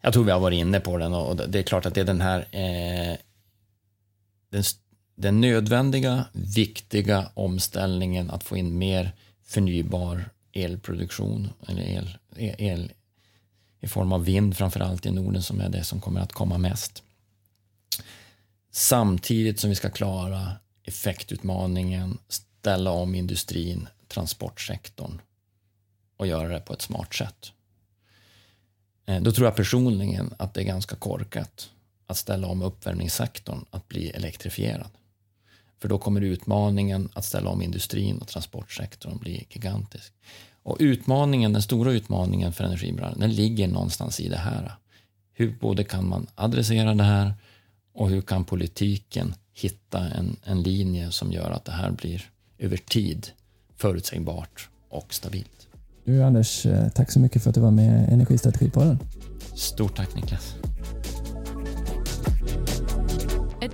[0.00, 2.04] Jag tror vi har varit inne på den och det är klart att det är
[2.04, 3.16] den här eh,
[4.50, 4.62] den,
[5.16, 9.12] den nödvändiga, viktiga omställningen att få in mer
[9.44, 12.18] förnybar elproduktion eller el,
[12.58, 12.92] el
[13.84, 17.02] i form av vind framförallt i Norden som är det som kommer att komma mest.
[18.70, 25.20] Samtidigt som vi ska klara effektutmaningen, ställa om industrin, transportsektorn
[26.16, 27.52] och göra det på ett smart sätt.
[29.06, 31.70] Eh, då tror jag personligen att det är ganska korkat
[32.06, 34.90] att ställa om uppvärmningssektorn att bli elektrifierad.
[35.78, 40.12] För då kommer utmaningen att ställa om industrin och transportsektorn bli gigantisk.
[40.64, 44.72] Och utmaningen, den stora utmaningen för energibranschen, den ligger någonstans i det här.
[45.32, 47.34] Hur både kan man adressera det här
[47.94, 52.22] och hur kan politiken hitta en, en linje som gör att det här blir
[52.58, 53.28] över tid
[53.76, 55.68] förutsägbart och stabilt.
[56.04, 58.98] Du Anders, eh, tack så mycket för att du var med i Energistrategipodden.
[59.54, 60.54] Stort tack Niklas.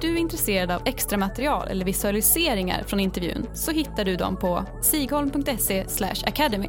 [0.00, 4.64] Är du intresserad av extra material eller visualiseringar från intervjun så hittar du dem på
[4.82, 5.84] sigholm.se
[6.26, 6.68] academy.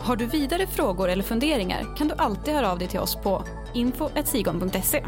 [0.00, 3.44] Har du vidare frågor eller funderingar kan du alltid höra av dig till oss på
[3.74, 5.04] info.sigholm.se.